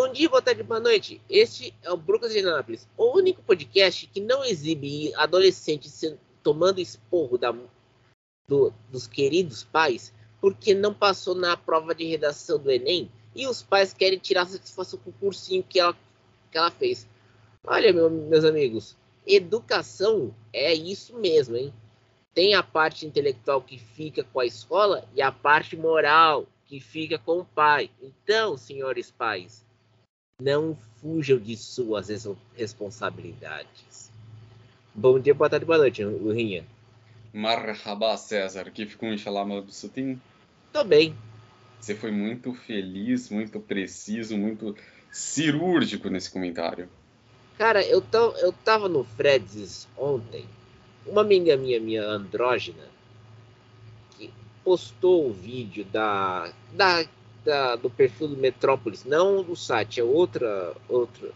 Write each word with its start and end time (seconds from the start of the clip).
Bom 0.00 0.12
dia, 0.12 0.28
boa 0.28 0.40
tarde, 0.40 0.62
boa 0.62 0.78
noite. 0.78 1.20
Este 1.28 1.74
é 1.82 1.90
o 1.90 1.96
Brooklyn 1.96 2.30
de 2.30 2.38
Anápolis, 2.38 2.86
o 2.96 3.18
único 3.18 3.42
podcast 3.42 4.06
que 4.06 4.20
não 4.20 4.44
exibe 4.44 5.12
adolescentes 5.16 6.04
tomando 6.40 6.80
esporro 6.80 7.36
da, 7.36 7.52
do, 8.48 8.72
dos 8.88 9.08
queridos 9.08 9.64
pais 9.64 10.14
porque 10.40 10.72
não 10.72 10.94
passou 10.94 11.34
na 11.34 11.56
prova 11.56 11.96
de 11.96 12.04
redação 12.04 12.60
do 12.60 12.70
Enem 12.70 13.10
e 13.34 13.48
os 13.48 13.60
pais 13.60 13.92
querem 13.92 14.20
tirar 14.20 14.46
satisfação 14.46 15.00
com 15.00 15.10
o 15.10 15.14
cursinho 15.14 15.64
que 15.64 15.80
ela, 15.80 15.96
que 16.52 16.56
ela 16.56 16.70
fez. 16.70 17.04
Olha, 17.66 17.92
meu, 17.92 18.08
meus 18.08 18.44
amigos, 18.44 18.96
educação 19.26 20.32
é 20.52 20.72
isso 20.72 21.18
mesmo, 21.18 21.56
hein? 21.56 21.74
Tem 22.32 22.54
a 22.54 22.62
parte 22.62 23.04
intelectual 23.04 23.60
que 23.60 23.76
fica 23.76 24.22
com 24.22 24.38
a 24.38 24.46
escola 24.46 25.08
e 25.12 25.20
a 25.20 25.32
parte 25.32 25.76
moral 25.76 26.46
que 26.66 26.78
fica 26.78 27.18
com 27.18 27.40
o 27.40 27.44
pai. 27.44 27.90
Então, 28.00 28.56
senhores 28.56 29.10
pais, 29.10 29.66
não 30.40 30.78
fujam 31.00 31.36
de 31.36 31.56
suas 31.56 32.08
responsabilidades. 32.56 34.08
Bom 34.94 35.18
dia, 35.18 35.34
boa 35.34 35.50
tarde, 35.50 35.66
boa 35.66 35.78
noite, 35.78 36.04
Lurinha. 36.04 36.64
Marhaba, 37.32 38.16
César. 38.16 38.70
Que 38.70 38.86
ficou 38.86 39.12
inshallah 39.12 39.44
Sutim? 39.68 40.20
Tô 40.72 40.84
bem. 40.84 41.12
Você 41.80 41.92
foi 41.92 42.12
muito 42.12 42.54
feliz, 42.54 43.30
muito 43.30 43.58
preciso, 43.58 44.38
muito 44.38 44.76
cirúrgico 45.10 46.08
nesse 46.08 46.30
comentário. 46.30 46.88
Cara, 47.56 47.84
eu, 47.84 48.00
tô, 48.00 48.30
eu 48.36 48.52
tava 48.52 48.88
no 48.88 49.02
Freds 49.02 49.88
ontem. 49.96 50.46
Uma 51.04 51.22
amiga 51.22 51.56
minha, 51.56 51.80
minha 51.80 52.04
andrógena, 52.04 52.84
que 54.16 54.32
postou 54.62 55.28
o 55.28 55.32
vídeo 55.32 55.84
da, 55.86 56.52
da, 56.74 57.04
da, 57.48 57.76
do 57.76 57.88
perfil 57.88 58.28
do 58.28 58.36
Metrópolis, 58.36 59.06
não 59.06 59.42
do 59.42 59.56
site, 59.56 60.00
é 60.00 60.04
outra, 60.04 60.76
outra, 60.86 61.30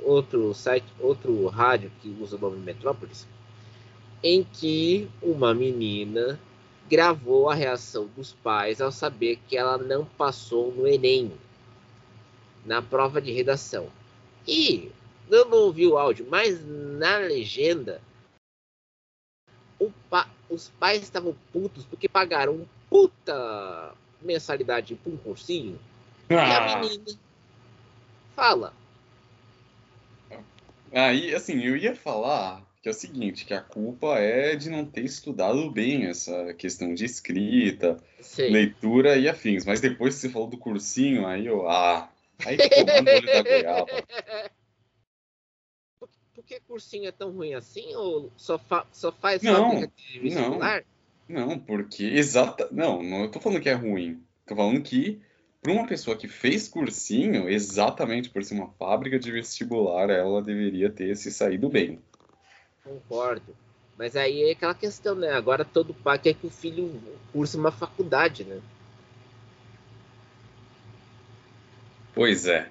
outro 0.00 0.54
site, 0.54 0.86
outro 1.00 1.48
rádio 1.48 1.90
que 2.00 2.16
usa 2.20 2.36
o 2.36 2.38
nome 2.38 2.58
Metrópolis, 2.58 3.26
em 4.22 4.44
que 4.44 5.10
uma 5.20 5.52
menina 5.52 6.38
gravou 6.88 7.50
a 7.50 7.54
reação 7.54 8.08
dos 8.16 8.32
pais 8.32 8.80
ao 8.80 8.92
saber 8.92 9.40
que 9.48 9.56
ela 9.56 9.76
não 9.76 10.04
passou 10.04 10.72
no 10.72 10.86
Enem, 10.86 11.32
na 12.64 12.80
prova 12.80 13.20
de 13.20 13.32
redação. 13.32 13.88
E 14.46 14.92
eu 15.28 15.46
não 15.46 15.58
ouvi 15.58 15.84
o 15.84 15.98
áudio, 15.98 16.28
mas 16.30 16.64
na 16.64 17.18
legenda 17.18 18.00
pa, 20.08 20.28
os 20.48 20.68
pais 20.78 21.02
estavam 21.02 21.34
putos 21.52 21.84
porque 21.84 22.08
pagaram 22.08 22.52
um 22.52 22.66
puta 22.88 23.92
mensalidade 24.26 24.94
para 24.94 25.12
um 25.12 25.16
cursinho. 25.16 25.78
Ah. 26.28 26.34
E 26.34 26.36
a 26.36 26.74
ah. 26.74 26.78
menina 26.80 27.04
fala. 28.34 28.74
Aí, 30.92 31.34
assim, 31.34 31.62
eu 31.62 31.76
ia 31.76 31.94
falar 31.94 32.66
que 32.86 32.88
é 32.88 32.92
o 32.92 32.94
seguinte, 32.94 33.44
que 33.44 33.52
a 33.52 33.60
culpa 33.60 34.16
é 34.20 34.54
de 34.54 34.70
não 34.70 34.84
ter 34.84 35.04
estudado 35.04 35.68
bem 35.72 36.06
essa 36.06 36.54
questão 36.54 36.94
de 36.94 37.04
escrita, 37.04 37.96
Sei. 38.20 38.48
leitura 38.48 39.16
e 39.16 39.28
afins. 39.28 39.64
Mas 39.64 39.80
depois 39.80 40.14
que 40.14 40.20
você 40.20 40.28
falou 40.28 40.46
do 40.46 40.56
cursinho, 40.56 41.26
aí 41.26 41.46
eu, 41.46 41.68
ah, 41.68 42.08
aí 42.44 42.56
ficou 42.56 42.84
o 42.84 43.14
olho 43.16 43.26
da 43.26 43.42
goiaba. 43.42 43.86
por 46.32 46.44
que 46.44 46.60
cursinho 46.60 47.08
é 47.08 47.12
tão 47.12 47.32
ruim 47.32 47.54
assim? 47.54 47.92
Ou 47.96 48.30
só, 48.36 48.56
fa 48.56 48.86
só 48.92 49.10
faz 49.10 49.42
não, 49.42 49.80
de 49.80 50.20
vestibular? 50.20 50.82
Não, 50.82 50.95
não, 51.28 51.58
porque 51.58 52.04
exata. 52.04 52.68
Não, 52.70 53.02
não 53.02 53.22
eu 53.22 53.30
tô 53.30 53.40
falando 53.40 53.60
que 53.60 53.68
é 53.68 53.74
ruim. 53.74 54.22
Tô 54.46 54.54
falando 54.54 54.80
que 54.80 55.20
para 55.60 55.72
uma 55.72 55.86
pessoa 55.86 56.16
que 56.16 56.28
fez 56.28 56.68
cursinho, 56.68 57.48
exatamente 57.48 58.30
por 58.30 58.44
ser 58.44 58.54
uma 58.54 58.68
fábrica 58.78 59.18
de 59.18 59.32
vestibular, 59.32 60.08
ela 60.10 60.40
deveria 60.40 60.88
ter 60.88 61.16
se 61.16 61.30
saído 61.32 61.68
bem. 61.68 61.98
Concordo. 62.84 63.56
Mas 63.98 64.14
aí 64.14 64.44
é 64.44 64.52
aquela 64.52 64.74
questão, 64.74 65.14
né? 65.14 65.32
Agora 65.32 65.64
todo 65.64 65.92
pai 65.92 66.18
quer 66.18 66.34
que 66.34 66.46
o 66.46 66.50
filho 66.50 67.02
curse 67.32 67.56
uma 67.56 67.72
faculdade, 67.72 68.44
né? 68.44 68.60
Pois 72.14 72.46
é. 72.46 72.70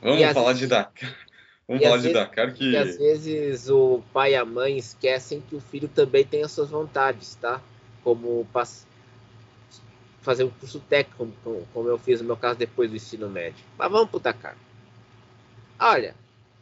Vamos 0.00 0.20
e 0.20 0.34
falar 0.34 0.54
de 0.54 0.66
Dakar. 0.66 1.14
Vamos 1.68 1.82
falar 1.82 1.96
de 1.96 2.02
vezes, 2.04 2.18
Dakar 2.18 2.54
que. 2.54 2.70
E 2.70 2.76
às 2.76 2.96
vezes 2.96 3.68
o 3.68 4.02
pai 4.12 4.32
e 4.32 4.36
a 4.36 4.44
mãe 4.44 4.78
esquecem 4.78 5.40
que 5.40 5.54
o 5.54 5.60
filho 5.60 5.88
também 5.88 6.24
tem 6.24 6.42
as 6.42 6.52
suas 6.52 6.70
vontades, 6.70 7.34
tá? 7.34 7.60
Como 8.02 8.46
fazer 10.22 10.44
um 10.44 10.50
curso 10.50 10.80
técnico, 10.80 11.66
como 11.72 11.88
eu 11.88 11.98
fiz 11.98 12.20
no 12.20 12.26
meu 12.26 12.36
caso 12.36 12.58
depois 12.58 12.90
do 12.90 12.96
ensino 12.96 13.28
médio. 13.28 13.64
Mas 13.76 13.90
vamos 13.90 14.10
pro 14.10 14.20
Dakar. 14.20 14.56
Olha, 15.78 16.14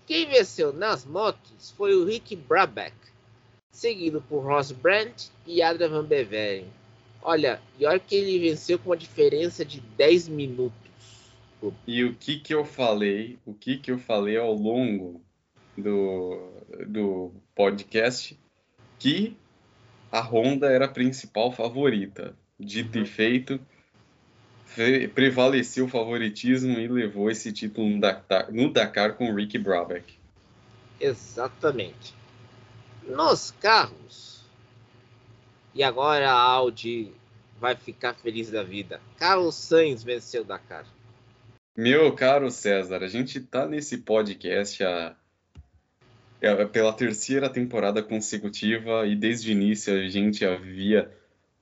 quem 0.06 0.27
venceu 0.27 0.73
nas 0.73 1.05
motos 1.05 1.71
foi 1.77 1.95
o 1.95 2.05
Rick 2.05 2.34
Brabeck, 2.34 2.97
seguido 3.71 4.23
por 4.29 4.41
Ross 4.41 4.73
Brandt 4.73 5.31
e 5.47 5.62
Adrian 5.62 5.91
Van 5.91 6.05
Beveren. 6.05 6.67
Olha, 7.23 7.61
e 7.79 7.84
olha 7.84 8.00
que 8.00 8.15
ele 8.15 8.39
venceu 8.39 8.79
com 8.79 8.91
uma 8.91 8.97
diferença 8.97 9.65
de 9.65 9.81
10 9.81 10.29
minutos. 10.29 10.81
E 11.87 12.03
o 12.03 12.15
que 12.15 12.39
que 12.39 12.55
eu 12.55 12.65
falei, 12.65 13.39
o 13.45 13.53
que 13.53 13.77
que 13.77 13.91
eu 13.91 13.99
falei 13.99 14.39
ao 14.39 14.55
longo 14.55 15.21
do, 15.77 16.50
do 16.87 17.33
podcast, 17.55 18.39
que 18.99 19.37
a 20.10 20.21
Honda 20.21 20.71
era 20.71 20.87
a 20.87 20.88
principal 20.88 21.53
favorita. 21.53 22.34
Dito 22.59 22.98
e 22.98 23.06
feito, 23.06 23.60
prevaleceu 25.15 25.87
o 25.87 25.88
favoritismo 25.88 26.78
e 26.78 26.87
levou 26.87 27.31
esse 27.31 27.53
título 27.53 27.88
no 27.88 28.00
Dakar, 28.00 28.53
no 28.53 28.72
Dakar 28.72 29.15
com 29.15 29.34
Ricky 29.34 29.59
Brabeck. 29.59 30.15
Exatamente. 31.00 32.15
Nos 33.06 33.50
carros. 33.53 34.43
E 35.75 35.82
agora 35.82 36.31
a 36.31 36.38
Audi 36.38 37.12
vai 37.59 37.75
ficar 37.75 38.15
feliz 38.15 38.50
da 38.50 38.62
vida. 38.62 39.00
Carlos 39.19 39.54
Sainz 39.54 40.03
venceu 40.03 40.43
o 40.43 40.44
Dakar. 40.44 40.84
Meu 41.76 42.12
caro 42.15 42.50
César, 42.50 43.03
a 43.03 43.09
gente 43.09 43.38
está 43.38 43.66
nesse 43.66 43.99
podcast 43.99 44.82
a, 44.84 44.88
é, 44.88 45.15
pela 46.73 46.93
terceira 46.93 47.49
temporada 47.49 48.03
consecutiva 48.03 49.06
e 49.06 49.15
desde 49.15 49.51
o 49.51 49.53
início 49.53 49.95
a 49.95 50.09
gente 50.09 50.45
havia 50.45 51.11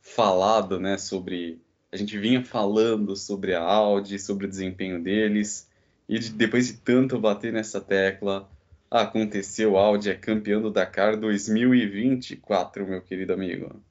falado, 0.01 0.79
né, 0.79 0.97
sobre 0.97 1.61
a 1.91 1.97
gente 1.97 2.19
vinha 2.19 2.45
falando 2.45 3.17
sobre 3.17 3.55
a 3.55 3.63
Audi, 3.63 4.19
sobre 4.19 4.47
o 4.47 4.49
desempenho 4.49 5.03
deles 5.03 5.69
e 6.09 6.19
de, 6.19 6.31
depois 6.31 6.69
de 6.69 6.75
tanto 6.75 7.19
bater 7.19 7.53
nessa 7.53 7.81
tecla, 7.81 8.49
aconteceu, 8.91 9.77
a 9.77 9.83
Audi 9.83 10.11
é 10.11 10.15
campeão 10.15 10.63
do 10.63 10.71
Dakar 10.71 11.17
2024, 11.17 12.87
meu 12.87 13.03
querido 13.03 13.33
amigo. 13.33 13.83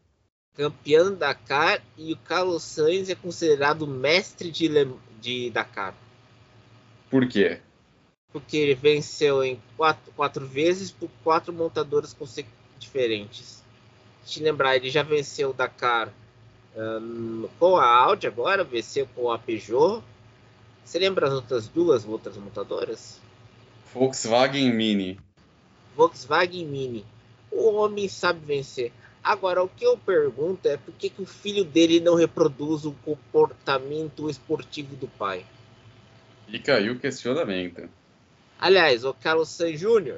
Campeão 0.55 1.11
do 1.11 1.15
Dakar 1.15 1.83
e 1.95 2.13
o 2.13 2.17
Carlos 2.17 2.63
Sainz 2.63 3.09
é 3.09 3.15
considerado 3.15 3.85
mestre 3.85 4.49
de, 4.49 4.67
de 5.21 5.51
Dakar. 5.51 5.93
Por 7.11 7.27
quê? 7.27 7.59
Porque 8.31 8.57
ele 8.57 8.75
venceu 8.75 9.43
em 9.43 9.59
quatro, 9.75 10.11
quatro 10.13 10.45
vezes 10.45 10.91
por 10.91 11.09
quatro 11.23 11.53
montadoras 11.53 12.15
diferentes. 12.77 13.63
Te 14.25 14.41
lembrar, 14.41 14.75
ele 14.75 14.89
já 14.89 15.03
venceu 15.03 15.51
o 15.51 15.53
Dakar 15.53 16.11
um, 16.75 17.47
com 17.57 17.77
a 17.77 17.87
Audi 17.87 18.27
agora, 18.27 18.63
venceu 18.63 19.07
com 19.15 19.31
a 19.31 19.39
Peugeot. 19.39 20.03
Você 20.83 20.99
lembra 20.99 21.27
as 21.27 21.33
outras 21.33 21.67
duas 21.67 22.05
outras 22.05 22.37
montadoras? 22.37 23.19
Volkswagen 23.93 24.71
Mini. 24.73 25.19
Volkswagen 25.95 26.65
Mini. 26.65 27.05
O 27.51 27.73
homem 27.73 28.07
sabe 28.07 28.39
vencer. 28.45 28.91
Agora, 29.23 29.63
o 29.63 29.67
que 29.67 29.83
eu 29.83 29.97
pergunto 29.97 30.67
é 30.67 30.77
por 30.77 30.93
que, 30.93 31.09
que 31.09 31.21
o 31.21 31.25
filho 31.25 31.65
dele 31.65 31.99
não 31.99 32.15
reproduz 32.15 32.85
o 32.85 32.93
comportamento 33.03 34.29
esportivo 34.29 34.95
do 34.95 35.07
pai? 35.07 35.45
Fica 36.49 36.75
aí 36.75 36.89
o 36.89 36.99
questionamento. 36.99 37.89
Aliás, 38.59 39.03
o 39.05 39.13
Carlos 39.13 39.49
Sainz 39.49 39.79
Jr., 39.79 40.17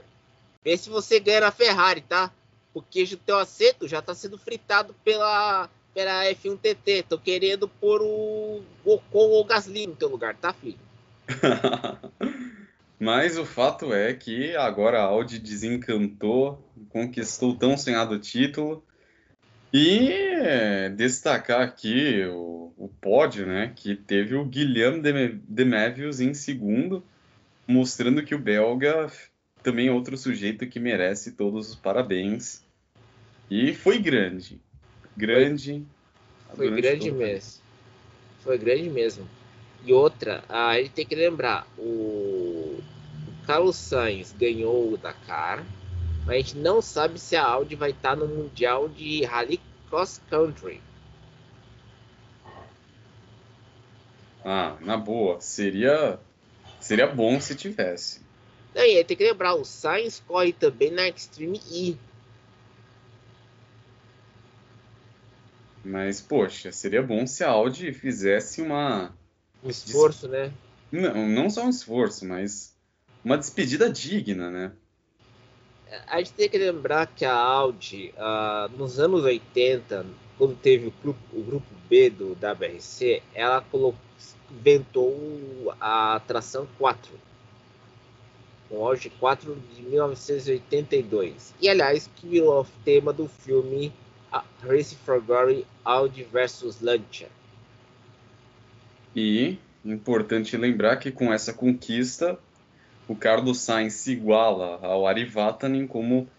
vê 0.63 0.77
se 0.77 0.89
você 0.89 1.19
ganha 1.19 1.41
na 1.41 1.51
Ferrari, 1.51 2.01
tá? 2.01 2.31
Porque 2.73 3.03
o 3.03 3.17
teu 3.17 3.37
assento 3.37 3.87
já 3.87 3.99
está 3.99 4.13
sendo 4.13 4.37
fritado 4.37 4.95
pela, 5.03 5.69
pela 5.93 6.23
F1 6.25 6.57
TT. 6.57 7.05
Tô 7.09 7.17
querendo 7.17 7.67
pôr 7.67 8.01
o 8.01 8.61
Ocon 8.85 9.29
ou 9.29 9.43
Gasly 9.43 9.87
no 9.87 9.95
teu 9.95 10.09
lugar, 10.09 10.35
tá, 10.35 10.53
filho? 10.53 10.79
Mas 12.99 13.37
o 13.37 13.45
fato 13.45 13.93
é 13.93 14.13
que 14.13 14.55
agora 14.57 14.99
a 14.99 15.03
Audi 15.03 15.39
desencantou, 15.39 16.61
conquistou 16.89 17.55
tão 17.55 17.77
sonhado 17.77 18.19
título. 18.19 18.83
E 19.71 20.89
destacar 20.95 21.61
aqui 21.61 22.25
o, 22.25 22.73
o 22.75 22.89
pódio, 22.99 23.45
né, 23.45 23.71
que 23.75 23.95
teve 23.95 24.35
o 24.35 24.43
Guilherme 24.43 24.99
de 25.47 25.65
Mevius 25.65 26.19
em 26.19 26.33
segundo, 26.33 27.03
mostrando 27.69 28.23
que 28.23 28.33
o 28.33 28.39
belga 28.39 29.11
também 29.61 29.89
é 29.89 29.91
outro 29.91 30.17
sujeito 30.17 30.65
que 30.65 30.79
merece 30.79 31.33
todos 31.33 31.69
os 31.69 31.75
parabéns. 31.75 32.63
E 33.49 33.75
foi 33.75 33.99
grande. 33.99 34.59
Grande. 35.15 35.85
Foi, 36.55 36.67
foi 36.67 36.81
grande 36.81 37.11
mesmo. 37.11 37.61
Foi 38.39 38.57
grande 38.57 38.89
mesmo. 38.89 39.27
E 39.85 39.93
outra, 39.93 40.43
a 40.49 40.77
gente 40.77 40.91
tem 40.91 41.05
que 41.05 41.15
lembrar, 41.15 41.67
o 41.77 42.79
Carlos 43.45 43.75
Sainz 43.75 44.33
ganhou 44.37 44.93
o 44.93 44.97
Dakar, 44.97 45.63
mas 46.25 46.35
a 46.35 46.37
gente 46.39 46.57
não 46.57 46.81
sabe 46.81 47.19
se 47.19 47.35
a 47.35 47.45
Audi 47.45 47.75
vai 47.75 47.91
estar 47.91 48.15
no 48.15 48.27
Mundial 48.27 48.89
de 48.89 49.23
Rally 49.23 49.59
Cross 49.89 50.21
Country. 50.29 50.81
Ah, 54.43 54.75
na 54.81 54.97
boa, 54.97 55.39
seria 55.39 56.19
seria 56.79 57.07
bom 57.07 57.39
se 57.39 57.55
tivesse. 57.55 58.21
Não, 58.73 58.83
e 58.83 58.97
aí 58.97 59.03
tem 59.03 59.17
que 59.17 59.23
lembrar, 59.23 59.55
o 59.55 59.65
Sainz 59.65 60.21
corre 60.25 60.53
também 60.53 60.91
na 60.91 61.07
Extreme 61.07 61.61
E. 61.71 61.97
Mas, 65.83 66.21
poxa, 66.21 66.71
seria 66.71 67.01
bom 67.01 67.25
se 67.25 67.43
a 67.43 67.49
Audi 67.49 67.93
fizesse 67.93 68.61
uma. 68.61 69.13
Um 69.63 69.69
esforço, 69.69 70.27
Des... 70.27 70.31
né? 70.31 70.53
Não, 70.91 71.27
não 71.27 71.49
só 71.49 71.65
um 71.65 71.69
esforço, 71.69 72.25
mas 72.25 72.75
uma 73.23 73.37
despedida 73.37 73.91
digna, 73.91 74.49
né? 74.49 74.71
A 76.07 76.19
gente 76.19 76.33
tem 76.33 76.49
que 76.49 76.57
lembrar 76.57 77.07
que 77.07 77.25
a 77.25 77.33
Audi, 77.33 78.13
uh, 78.15 78.69
nos 78.77 78.99
anos 78.99 79.23
80, 79.23 80.05
quando 80.39 80.55
teve 80.55 80.87
o 80.87 80.93
grupo, 81.03 81.19
o 81.33 81.43
grupo 81.43 81.67
B 81.89 82.09
do 82.09 82.31
WRC, 82.31 83.21
ela 83.35 83.59
colocou, 83.59 83.99
inventou 84.49 85.75
a 85.81 86.21
tração 86.25 86.65
4. 86.77 87.11
O 88.71 88.85
Audi 88.85 89.09
4 89.19 89.57
de 89.75 89.81
1982. 89.81 91.53
E, 91.59 91.67
aliás, 91.67 92.09
que 92.15 92.25
virou 92.25 92.61
o 92.61 92.67
tema 92.85 93.11
do 93.11 93.27
filme 93.27 93.91
Race 94.63 94.95
for 94.95 95.21
Glory 95.21 95.65
Audi 95.83 96.23
versus 96.23 96.79
Lancia. 96.79 97.27
E 99.15 99.57
importante 99.83 100.55
lembrar 100.55 100.97
que 100.97 101.11
com 101.11 101.33
essa 101.33 101.51
conquista, 101.51 102.39
o 103.07 103.15
Carlos 103.15 103.59
Sainz 103.59 103.95
se 103.95 104.11
iguala 104.13 104.79
ao 104.81 105.05
Ari 105.07 105.25
Vatanen 105.25 105.87
como 105.87 106.29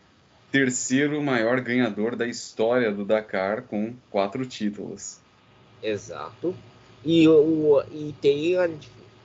terceiro 0.50 1.22
maior 1.22 1.60
ganhador 1.60 2.16
da 2.16 2.26
história 2.26 2.90
do 2.90 3.04
Dakar 3.04 3.62
com 3.62 3.94
quatro 4.10 4.44
títulos. 4.44 5.18
Exato. 5.82 6.54
E, 7.04 7.26
o, 7.28 7.82
e 7.90 8.14
tem 8.20 8.54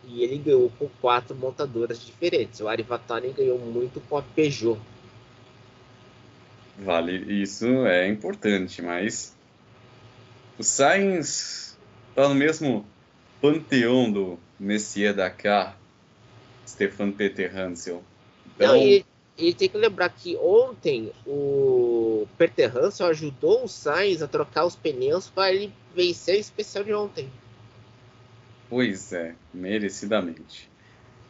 e 0.08 0.24
ele 0.24 0.38
ganhou 0.38 0.72
com 0.78 0.88
quatro 1.02 1.36
montadoras 1.36 2.04
diferentes. 2.04 2.60
O 2.60 2.68
Ari 2.68 2.86
ganhou 3.36 3.60
muito 3.60 4.00
com 4.02 4.18
a 4.18 4.22
Peugeot. 4.22 4.80
Vale, 6.78 7.42
isso 7.42 7.66
é 7.86 8.08
importante, 8.08 8.82
mas 8.82 9.34
o 10.58 10.64
Sainz 10.64 11.78
está 12.10 12.28
no 12.28 12.36
mesmo 12.36 12.86
panteão 13.42 14.12
do 14.12 14.40
Messier 14.60 15.14
Dakar, 15.14 15.78
Stefan 16.68 17.12
Peter 17.12 17.56
Hansel. 17.58 18.04
Então... 18.56 18.68
Não, 18.68 18.78
e, 18.78 19.06
e, 19.38 19.54
tem 19.54 19.68
que 19.68 19.78
lembrar 19.78 20.10
que 20.10 20.38
ontem 20.38 21.12
o 21.28 22.26
Peter 22.38 22.72
ajudou 23.02 23.66
o 23.66 23.68
Sainz 23.68 24.22
a 24.22 24.28
trocar 24.28 24.66
os 24.66 24.76
pneus 24.76 25.30
para 25.30 25.52
ele 25.54 25.74
vencer 25.94 26.38
o 26.38 26.40
especial 26.40 26.84
de 26.84 26.94
ontem. 26.94 27.30
Pois 28.70 29.12
é, 29.12 29.36
merecidamente. 29.54 30.70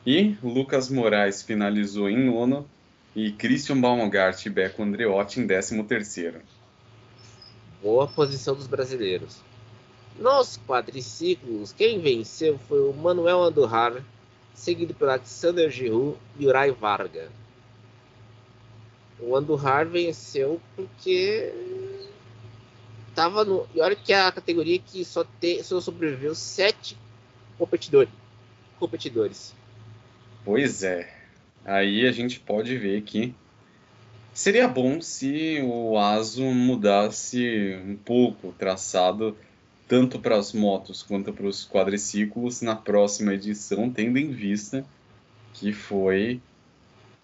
E 0.06 0.38
Lucas 0.44 0.90
Moraes 0.90 1.42
finalizou 1.42 2.08
em 2.08 2.26
nono 2.26 2.70
e 3.16 3.32
Christian 3.32 3.82
Baumgart 3.82 4.46
e 4.46 4.50
Beco 4.50 4.84
Andreotti 4.84 5.40
em 5.40 5.48
13º. 5.48 6.42
Boa 7.82 8.08
posição 8.08 8.54
dos 8.54 8.68
brasileiros. 8.68 9.42
Nos 10.20 10.60
quadriciclos, 10.68 11.74
quem 11.74 12.00
venceu 12.00 12.60
foi 12.68 12.88
o 12.88 12.94
Manuel 12.94 13.44
Andorrar, 13.44 14.04
seguido 14.54 14.94
pelo 14.94 15.12
Alexander 15.12 15.70
Giroud 15.70 16.18
e 16.40 16.48
Urai 16.48 16.72
Varga. 16.72 17.30
O 19.20 19.36
Andorrar 19.36 19.88
venceu 19.88 20.62
porque 20.76 21.54
tava 23.14 23.46
no. 23.46 23.68
E 23.74 23.82
olha 23.82 23.96
que 23.96 24.12
é 24.12 24.22
a 24.22 24.32
categoria 24.32 24.78
que 24.80 25.06
só, 25.06 25.24
te, 25.24 25.64
só 25.64 25.80
sobreviveu 25.80 26.36
sete 26.36 26.98
competidores. 27.58 28.14
competidores. 28.80 29.56
Pois 30.44 30.84
é 30.84 31.16
aí 31.66 32.06
a 32.08 32.12
gente 32.12 32.40
pode 32.40 32.78
ver 32.78 33.02
que 33.02 33.34
seria 34.32 34.68
bom 34.68 35.02
se 35.02 35.60
o 35.64 35.98
ASO 35.98 36.44
mudasse 36.44 37.76
um 37.84 37.96
pouco 37.96 38.50
o 38.50 38.54
traçado 38.54 39.36
tanto 39.88 40.20
para 40.20 40.38
as 40.38 40.54
motos 40.54 41.02
quanto 41.02 41.34
para 41.34 41.48
os 41.48 41.68
quadriciclos 41.68 42.62
na 42.62 42.76
próxima 42.76 43.34
edição, 43.34 43.90
tendo 43.90 44.18
em 44.18 44.32
vista 44.32 44.86
que 45.54 45.74
foi 45.74 46.42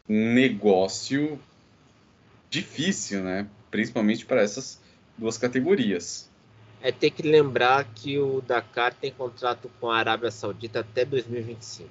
um 0.08 0.34
negócio 0.34 1.40
difícil, 2.51 3.24
né? 3.24 3.48
Principalmente 3.71 4.25
para 4.25 4.42
essas 4.42 4.80
duas 5.18 5.38
categorias. 5.38 6.30
É 6.81 6.92
ter 6.92 7.12
que 7.12 7.24
lembrar 7.24 7.86
que 7.95 8.19
o 8.19 8.42
Dakar 8.42 8.94
tem 8.94 9.12
contrato 9.12 9.71
com 9.80 9.89
a 9.89 9.98
Arábia 9.98 10.30
Saudita 10.30 10.81
até 10.81 11.06
2025. 11.06 11.89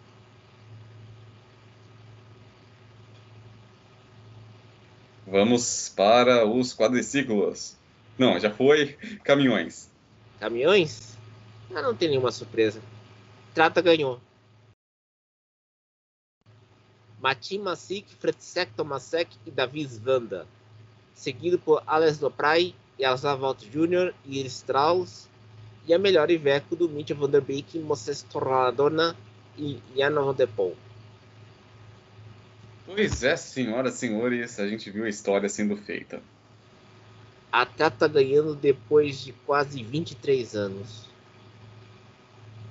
Vamos 5.26 5.88
para 5.96 6.44
os 6.44 6.74
quadriciclos. 6.74 7.76
Não, 8.18 8.38
já 8.38 8.50
foi 8.50 8.98
caminhões. 9.22 9.88
Caminhões? 10.40 11.16
Ah, 11.72 11.80
não 11.80 11.94
tem 11.94 12.08
nenhuma 12.08 12.32
surpresa. 12.32 12.82
Trata 13.54 13.80
ganhou. 13.80 14.20
Matim 17.20 17.60
Masik, 17.62 18.06
Fretzek 18.18 18.72
Tomasek 18.74 19.30
e 19.46 19.50
Davi 19.50 19.84
Svanda. 19.84 20.46
Seguido 21.14 21.58
por 21.58 21.82
Alex 21.86 22.18
Loprai, 22.18 22.74
Yasavalt 22.98 23.62
Jr. 23.64 24.14
e 24.24 24.40
Strauss. 24.46 25.28
E 25.86 25.92
a 25.92 25.98
melhor 25.98 26.30
Iveco 26.30 26.74
do 26.74 26.88
Mitchell 26.88 27.18
Van 27.18 27.28
Der 27.28 27.42
Beek, 27.42 27.78
Moses 27.78 28.22
Torradona 28.22 29.16
e 29.58 29.78
Jan 29.94 30.14
Van 30.14 30.34
Der 30.34 30.48
Poel. 30.48 30.76
Pois 32.86 33.22
é, 33.22 33.36
senhoras 33.36 33.94
e 33.94 33.98
senhores, 33.98 34.58
a 34.58 34.66
gente 34.66 34.90
viu 34.90 35.04
a 35.04 35.08
história 35.08 35.48
sendo 35.48 35.76
feita. 35.76 36.22
A 37.52 37.66
Tata 37.66 38.08
ganhando 38.08 38.54
depois 38.54 39.20
de 39.20 39.32
quase 39.32 39.82
23 39.82 40.54
anos. 40.54 41.08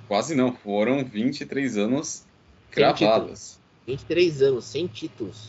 Quase 0.08 0.34
não, 0.34 0.52
foram 0.52 1.04
23 1.04 1.76
anos 1.76 2.24
cravados. 2.70 3.59
23 3.90 4.42
anos, 4.42 4.64
sem 4.64 4.86
títulos. 4.86 5.48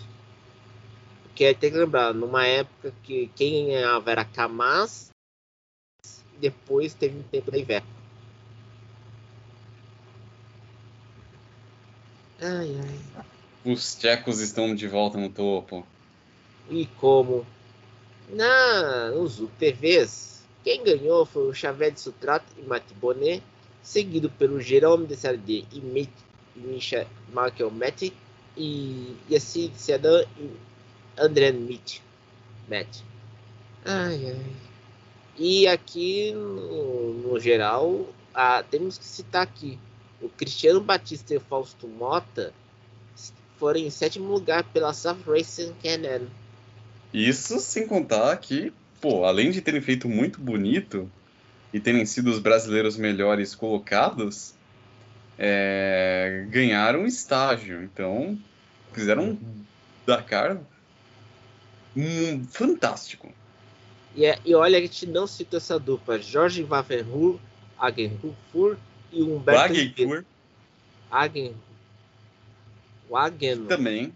Porque 1.23 1.53
tem 1.53 1.71
que 1.71 1.77
lembrar, 1.77 2.13
numa 2.13 2.45
época 2.45 2.93
que 3.03 3.29
quem 3.35 3.67
ganhava 3.67 4.11
era 4.11 4.25
Camas, 4.25 5.11
depois 6.39 6.93
teve 6.93 7.19
um 7.19 7.23
tempo 7.23 7.51
da 7.51 7.57
Iveco. 7.57 7.87
Ai, 12.41 12.75
ai. 12.79 13.23
Os 13.63 13.95
tchecos 13.95 14.39
estão 14.39 14.73
de 14.73 14.87
volta 14.87 15.19
no 15.19 15.29
topo. 15.29 15.85
E 16.69 16.87
como? 16.97 17.45
Na, 18.29 19.11
nos 19.11 19.39
UTVs, 19.39 20.43
quem 20.63 20.83
ganhou 20.83 21.25
foi 21.25 21.47
o 21.49 21.53
Xavier 21.53 21.91
de 21.91 21.99
Sutrat 21.99 22.43
e 22.57 22.63
Matt 22.63 22.91
Bonnet, 22.99 23.43
seguido 23.83 24.29
pelo 24.31 24.59
Jerome 24.59 25.05
de 25.05 25.15
Sardet 25.15 25.67
e 25.71 26.09
Misha 26.55 27.05
Michael 27.29 27.71
E 28.57 29.15
Yassid 29.29 29.73
Sedan 29.75 30.25
e 30.37 30.49
André 31.17 31.51
Mitch. 31.51 31.99
Matt. 32.69 33.01
Ai, 33.85 34.27
ai. 34.27 34.45
E 35.37 35.67
aqui, 35.67 36.31
no, 36.33 37.13
no 37.13 37.39
geral, 37.39 38.07
ah, 38.33 38.63
temos 38.63 38.97
que 38.97 39.05
citar 39.05 39.43
aqui 39.43 39.77
o 40.21 40.29
Cristiano 40.29 40.79
Batista 40.79 41.33
e 41.33 41.37
o 41.37 41.41
Fausto 41.41 41.87
Mota 41.87 42.53
foram 43.57 43.79
em 43.79 43.89
sétimo 43.89 44.31
lugar 44.31 44.63
pela 44.65 44.93
South 44.93 45.19
Racing 45.25 45.73
Canon. 45.83 46.27
Isso 47.13 47.59
sem 47.59 47.87
contar 47.87 48.35
que, 48.37 48.71
pô, 48.99 49.25
além 49.25 49.51
de 49.51 49.61
terem 49.61 49.81
feito 49.81 50.07
muito 50.07 50.39
bonito 50.39 51.09
e 51.73 51.79
terem 51.79 52.05
sido 52.05 52.29
os 52.29 52.39
brasileiros 52.39 52.97
melhores 52.97 53.53
colocados, 53.53 54.53
é, 55.43 56.45
ganharam 56.49 57.07
estágio. 57.07 57.83
Então, 57.83 58.37
fizeram 58.93 59.31
um 59.31 59.65
Dakar 60.05 60.59
um, 61.97 62.43
fantástico. 62.45 63.33
E, 64.15 64.25
é, 64.25 64.37
e 64.45 64.53
olha, 64.53 64.77
a 64.77 64.81
gente 64.81 65.07
não 65.07 65.25
citou 65.25 65.57
essa 65.57 65.79
dupla: 65.79 66.19
Jorge 66.19 66.61
Wavenhur, 66.61 67.39
Agenhur 67.79 68.77
e 69.11 69.23
Humberto 69.23 69.73
Agenhur. 69.73 70.23
Agenhur 71.09 71.55
o. 73.09 73.65
Também. 73.65 74.13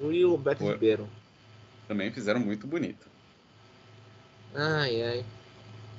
E 0.00 0.24
o 0.24 0.30
Roberto 0.30 0.64
o... 0.64 0.70
Ribeiro. 0.70 1.08
Também 1.88 2.12
fizeram 2.12 2.38
muito 2.38 2.66
bonito. 2.66 3.06
Ai, 4.54 5.02
ai. 5.02 5.24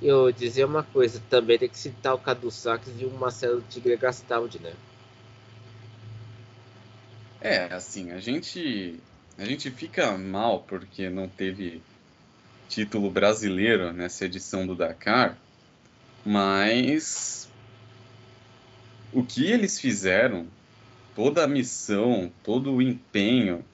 Eu 0.02 0.32
dizer 0.32 0.64
uma 0.64 0.84
coisa, 0.84 1.22
também 1.30 1.58
tem 1.58 1.68
que 1.68 1.78
citar 1.78 2.14
o 2.14 2.20
Cadu 2.20 2.50
Sacks 2.50 2.94
e 3.00 3.06
o 3.06 3.12
Marcelo 3.12 3.62
Tigre 3.70 3.98
Gastaldi, 3.98 4.60
né? 4.60 4.74
É, 7.42 7.74
assim, 7.74 8.12
a 8.12 8.20
gente 8.20 9.00
a 9.38 9.46
gente 9.46 9.72
fica 9.72 10.18
mal 10.18 10.64
porque 10.64 11.10
não 11.10 11.28
teve 11.28 11.82
título 12.68 13.10
brasileiro 13.10 13.94
nessa 13.94 14.26
edição 14.26 14.68
do 14.68 14.76
Dakar, 14.76 15.38
mas 16.26 17.50
o 19.14 19.24
que 19.24 19.46
eles 19.46 19.80
fizeram, 19.80 20.46
toda 21.16 21.44
a 21.44 21.48
missão, 21.48 22.32
todo 22.44 22.74
o 22.74 22.82
empenho 22.82 23.66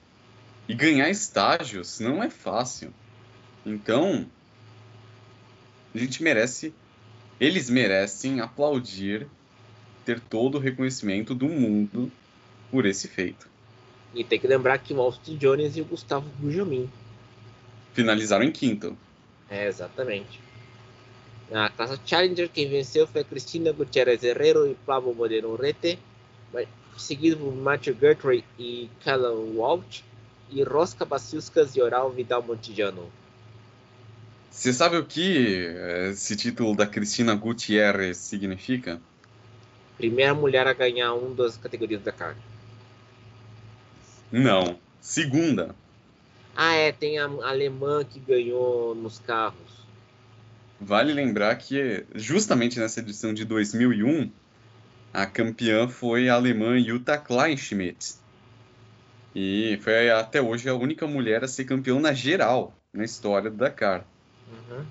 e 0.68 0.74
ganhar 0.74 1.10
estágios 1.10 2.00
não 2.00 2.22
é 2.22 2.30
fácil. 2.30 2.92
Então, 3.64 4.26
a 5.96 6.04
gente 6.04 6.22
merece, 6.22 6.72
eles 7.40 7.70
merecem 7.70 8.40
aplaudir, 8.40 9.26
ter 10.04 10.20
todo 10.20 10.56
o 10.56 10.60
reconhecimento 10.60 11.34
do 11.34 11.48
mundo 11.48 12.10
por 12.70 12.86
esse 12.86 13.08
feito. 13.08 13.48
E 14.14 14.24
tem 14.24 14.38
que 14.38 14.46
lembrar 14.46 14.78
que 14.78 14.94
o 14.94 15.00
Austin 15.00 15.36
Jones 15.36 15.76
e 15.76 15.80
o 15.80 15.84
Gustavo 15.84 16.28
Gujamin 16.40 16.88
finalizaram 17.92 18.44
em 18.44 18.52
quinto. 18.52 18.96
É, 19.50 19.66
exatamente. 19.66 20.40
Na 21.50 21.68
classe 21.70 21.98
Challenger, 22.04 22.48
quem 22.48 22.68
venceu 22.68 23.06
foi 23.06 23.22
Cristina 23.22 23.72
Gutierrez 23.72 24.22
Herrero 24.22 24.70
e 24.70 24.74
Pablo 24.86 25.14
Moreno 25.14 25.54
Rete, 25.54 25.98
seguido 26.96 27.36
por 27.36 27.54
Matthew 27.54 27.96
Gertrude 28.00 28.44
e 28.58 28.88
Callum 29.04 29.56
Walsh, 29.56 30.02
e 30.50 30.62
Rosca 30.62 31.04
Baciuscas 31.04 31.76
e 31.76 31.82
Oral 31.82 32.10
Vidal 32.10 32.42
Montillano. 32.42 33.10
Você 34.56 34.72
sabe 34.72 34.96
o 34.96 35.04
que 35.04 35.66
eh, 35.66 36.08
esse 36.12 36.34
título 36.34 36.74
da 36.74 36.86
Cristina 36.86 37.34
Gutierrez 37.34 38.16
significa? 38.16 38.98
Primeira 39.98 40.34
mulher 40.34 40.66
a 40.66 40.72
ganhar 40.72 41.12
uma 41.12 41.34
das 41.34 41.58
categorias 41.58 42.02
da 42.02 42.10
carne. 42.10 42.40
Não. 44.32 44.78
Segunda. 44.98 45.76
Ah, 46.56 46.72
é, 46.72 46.90
tem 46.90 47.18
a 47.18 47.26
alemã 47.26 48.02
que 48.02 48.18
ganhou 48.18 48.94
nos 48.94 49.18
carros. 49.18 49.84
Vale 50.80 51.12
lembrar 51.12 51.54
que 51.56 52.06
justamente 52.14 52.78
nessa 52.78 53.00
edição 53.00 53.34
de 53.34 53.44
2001, 53.44 54.32
a 55.12 55.26
campeã 55.26 55.86
foi 55.86 56.30
a 56.30 56.34
alemã 56.34 56.82
Jutta 56.82 57.18
Kleinschmidt. 57.18 58.14
E 59.34 59.78
foi 59.82 60.10
até 60.10 60.40
hoje 60.40 60.66
a 60.66 60.74
única 60.74 61.06
mulher 61.06 61.44
a 61.44 61.48
ser 61.48 61.66
campeã 61.66 62.00
na 62.00 62.14
geral 62.14 62.74
na 62.90 63.04
história 63.04 63.50
do 63.50 63.56
Dakar. 63.58 64.15
Uhum. 64.50 64.84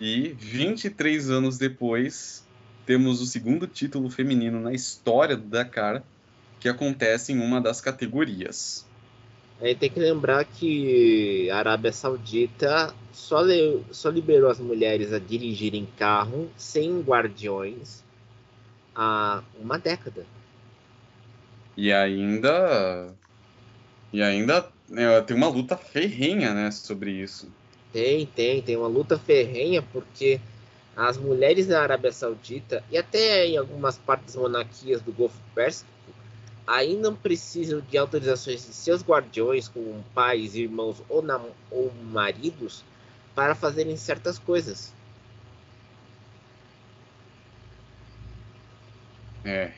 E 0.00 0.28
23 0.30 1.30
anos 1.30 1.58
depois, 1.58 2.44
temos 2.84 3.20
o 3.20 3.26
segundo 3.26 3.66
título 3.66 4.10
feminino 4.10 4.60
na 4.60 4.72
história 4.72 5.36
do 5.36 5.46
Dakar, 5.46 6.02
que 6.58 6.68
acontece 6.68 7.32
em 7.32 7.40
uma 7.40 7.60
das 7.60 7.80
categorias. 7.80 8.86
Aí 9.60 9.76
tem 9.76 9.88
que 9.88 10.00
lembrar 10.00 10.44
que 10.44 11.48
a 11.50 11.58
Arábia 11.58 11.92
Saudita 11.92 12.92
só, 13.12 13.40
le, 13.40 13.80
só 13.92 14.10
liberou 14.10 14.50
as 14.50 14.58
mulheres 14.58 15.12
a 15.12 15.20
dirigirem 15.20 15.86
carro 15.96 16.50
sem 16.56 17.00
guardiões 17.00 18.02
há 18.94 19.42
uma 19.60 19.78
década. 19.78 20.26
E 21.76 21.92
ainda. 21.92 23.14
E 24.12 24.22
ainda 24.22 24.68
é, 24.94 25.20
tem 25.22 25.36
uma 25.36 25.48
luta 25.48 25.76
ferrenha 25.76 26.52
né, 26.52 26.70
sobre 26.70 27.12
isso. 27.12 27.48
Tem, 27.92 28.26
tem, 28.26 28.62
tem 28.62 28.76
uma 28.76 28.88
luta 28.88 29.18
ferrenha 29.18 29.82
porque 29.82 30.40
as 30.96 31.16
mulheres 31.16 31.66
da 31.66 31.82
Arábia 31.82 32.12
Saudita 32.12 32.82
e 32.90 32.96
até 32.96 33.46
em 33.46 33.56
algumas 33.56 33.98
partes 33.98 34.34
das 34.34 34.42
monarquias 34.42 35.02
do 35.02 35.12
Golfo 35.12 35.38
Pérsico 35.54 35.90
ainda 36.66 37.12
precisam 37.12 37.80
de 37.80 37.98
autorizações 37.98 38.66
de 38.66 38.72
seus 38.72 39.02
guardiões, 39.02 39.68
como 39.68 40.04
pais, 40.14 40.54
irmãos 40.54 41.02
ou, 41.08 41.24
ou 41.70 41.92
maridos, 42.10 42.84
para 43.34 43.54
fazerem 43.54 43.96
certas 43.96 44.38
coisas. 44.38 44.94
É. 49.44 49.72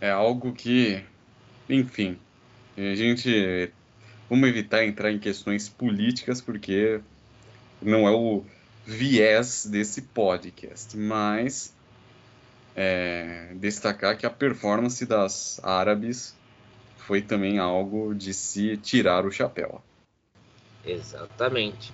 É 0.00 0.10
algo 0.10 0.52
que, 0.52 1.02
enfim, 1.68 2.18
a 2.76 2.94
gente 2.94 3.72
vamos 4.28 4.48
evitar 4.48 4.84
entrar 4.84 5.12
em 5.12 5.18
questões 5.18 5.68
políticas 5.68 6.40
porque 6.40 7.00
não 7.80 8.06
é 8.06 8.10
o 8.10 8.44
viés 8.84 9.66
desse 9.66 10.02
podcast, 10.02 10.96
mas 10.96 11.74
é, 12.74 13.52
destacar 13.54 14.16
que 14.16 14.26
a 14.26 14.30
performance 14.30 15.04
das 15.04 15.60
árabes 15.62 16.34
foi 16.98 17.22
também 17.22 17.58
algo 17.58 18.14
de 18.14 18.34
se 18.34 18.76
tirar 18.76 19.24
o 19.24 19.30
chapéu. 19.30 19.82
Exatamente. 20.84 21.92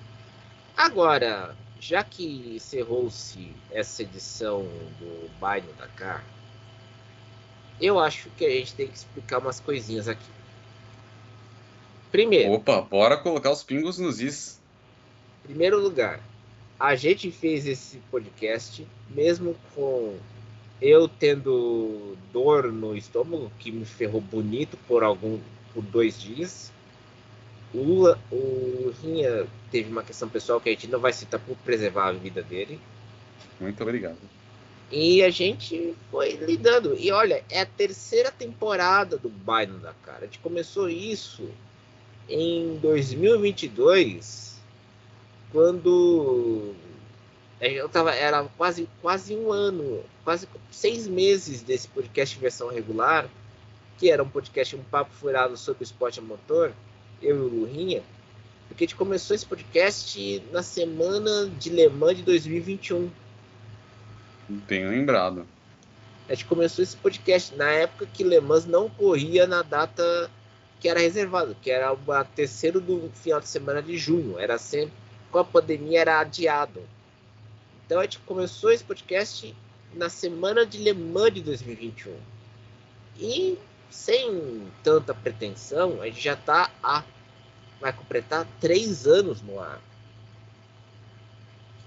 Agora, 0.77 1.55
já 1.79 2.03
que 2.03 2.55
encerrou-se 2.57 3.53
essa 3.71 4.03
edição 4.03 4.63
do 4.99 5.31
Bairro 5.39 5.73
Dakar, 5.79 6.25
eu 7.81 7.99
acho 7.99 8.31
que 8.31 8.45
a 8.45 8.51
gente 8.51 8.75
tem 8.75 8.87
que 8.87 8.95
explicar 8.95 9.39
umas 9.39 9.61
coisinhas 9.61 10.09
aqui. 10.09 10.31
Primeiro. 12.13 12.53
Opa, 12.53 12.83
bora 12.83 13.17
colocar 13.17 13.51
os 13.51 13.65
pingos 13.65 13.99
nos 13.99 14.21
is. 14.21 14.61
Primeiro 15.43 15.81
lugar, 15.81 16.21
a 16.79 16.95
gente 16.95 17.31
fez 17.31 17.67
esse 17.67 17.97
podcast 18.11 18.87
mesmo 19.09 19.57
com 19.75 20.19
eu 20.81 21.09
tendo 21.09 22.17
dor 22.31 22.71
no 22.71 22.95
estômago, 22.95 23.51
que 23.59 23.73
me 23.73 23.87
ferrou 23.87 24.21
bonito 24.21 24.77
por 24.87 25.03
algum 25.03 25.39
por 25.73 25.83
dois 25.83 26.21
dias. 26.21 26.71
O, 27.73 28.09
o 28.31 28.95
Rinha 29.03 29.47
teve 29.71 29.91
uma 29.91 30.03
questão 30.03 30.29
pessoal 30.29 30.61
que 30.61 30.69
a 30.69 30.73
gente 30.73 30.89
não 30.89 31.01
vai 31.01 31.15
citar 31.15 31.41
por 31.41 31.57
preservar 31.59 32.09
a 32.09 32.13
vida 32.13 32.43
dele. 32.43 32.79
Muito 33.59 33.83
obrigado. 33.83 34.19
E 34.91 35.23
a 35.23 35.31
gente 35.31 35.95
foi 36.11 36.33
lidando. 36.33 36.95
E 36.99 37.11
olha, 37.11 37.43
é 37.49 37.63
a 37.63 37.67
terceira 37.67 38.31
temporada 38.31 39.17
do 39.17 39.31
Biden 39.31 39.79
da 39.79 39.95
cara. 40.05 40.19
A 40.19 40.25
gente 40.27 40.41
começou 40.41 40.91
isso 40.91 41.49
em 42.33 42.79
2022, 42.79 44.59
quando 45.53 46.73
é, 47.61 47.73
eu 47.73 47.89
tava, 47.89 48.15
era 48.15 48.43
quase, 48.57 48.89
quase 49.03 49.37
um 49.37 49.53
ano, 49.53 50.03
quase 50.25 50.49
seis 50.71 51.07
meses 51.07 51.63
desse 51.63 51.87
podcast 51.89 52.39
versão 52.39 52.69
regular, 52.69 53.29
que 53.99 54.11
era 54.11 54.23
um 54.23 54.29
podcast, 54.29 54.75
um 54.75 54.83
papo 54.83 55.13
furado 55.13 55.57
sobre 55.59 55.83
o 55.83 55.85
esporte 55.85 56.21
a 56.21 56.23
motor, 56.23 56.73
eu 57.21 57.37
e 57.37 57.41
o 57.41 57.49
Lurinha, 57.49 58.03
porque 58.67 58.85
a 58.85 58.87
gente 58.87 58.97
começou 58.97 59.37
esse 59.37 59.45
podcast 59.45 60.43
na 60.51 60.63
semana 60.63 61.51
de 61.59 61.69
Le 61.69 61.89
Mans 61.91 62.17
de 62.17 62.23
2021. 62.23 63.11
Tenho 64.67 64.89
lembrado. 64.89 65.47
A 66.29 66.35
gente 66.35 66.47
começou 66.47 66.83
esse 66.83 66.97
podcast 66.97 67.55
na 67.55 67.71
época 67.71 68.07
que 68.07 68.25
Le 68.25 68.41
Mans 68.41 68.65
não 68.65 68.89
corria 68.89 69.47
na 69.47 69.61
data 69.61 70.31
que 70.83 70.89
era 70.89 70.99
reservada, 70.99 71.57
que 71.63 71.71
era 71.71 71.93
o 71.93 72.25
terceiro 72.35 72.81
do 72.81 73.09
final 73.15 73.39
de 73.39 73.47
semana 73.47 73.81
de 73.81 73.97
junho. 73.97 74.37
Era 74.37 74.59
sempre, 74.59 74.93
com 75.31 75.39
a 75.39 75.45
pandemia, 75.45 76.01
era 76.01 76.19
adiado. 76.19 76.83
Então 77.87 78.01
a 78.01 78.03
gente 78.03 78.19
começou 78.19 78.73
esse 78.73 78.83
podcast 78.83 79.55
na 79.95 80.09
semana 80.09 80.67
de 80.67 80.79
Le 80.79 80.93
Mans 80.93 81.35
de 81.35 81.41
2021. 81.41 82.17
E 83.17 83.57
sem 83.89 84.67
tanta 84.83 85.15
pretensão, 85.15 86.03
a 86.03 86.07
gente 86.07 86.21
já 86.21 86.35
está 86.35 86.69
a 86.83 87.05
vai 87.81 87.93
completar 87.93 88.45
três 88.61 89.07
anos 89.07 89.41
no 89.41 89.61
ar. 89.61 89.81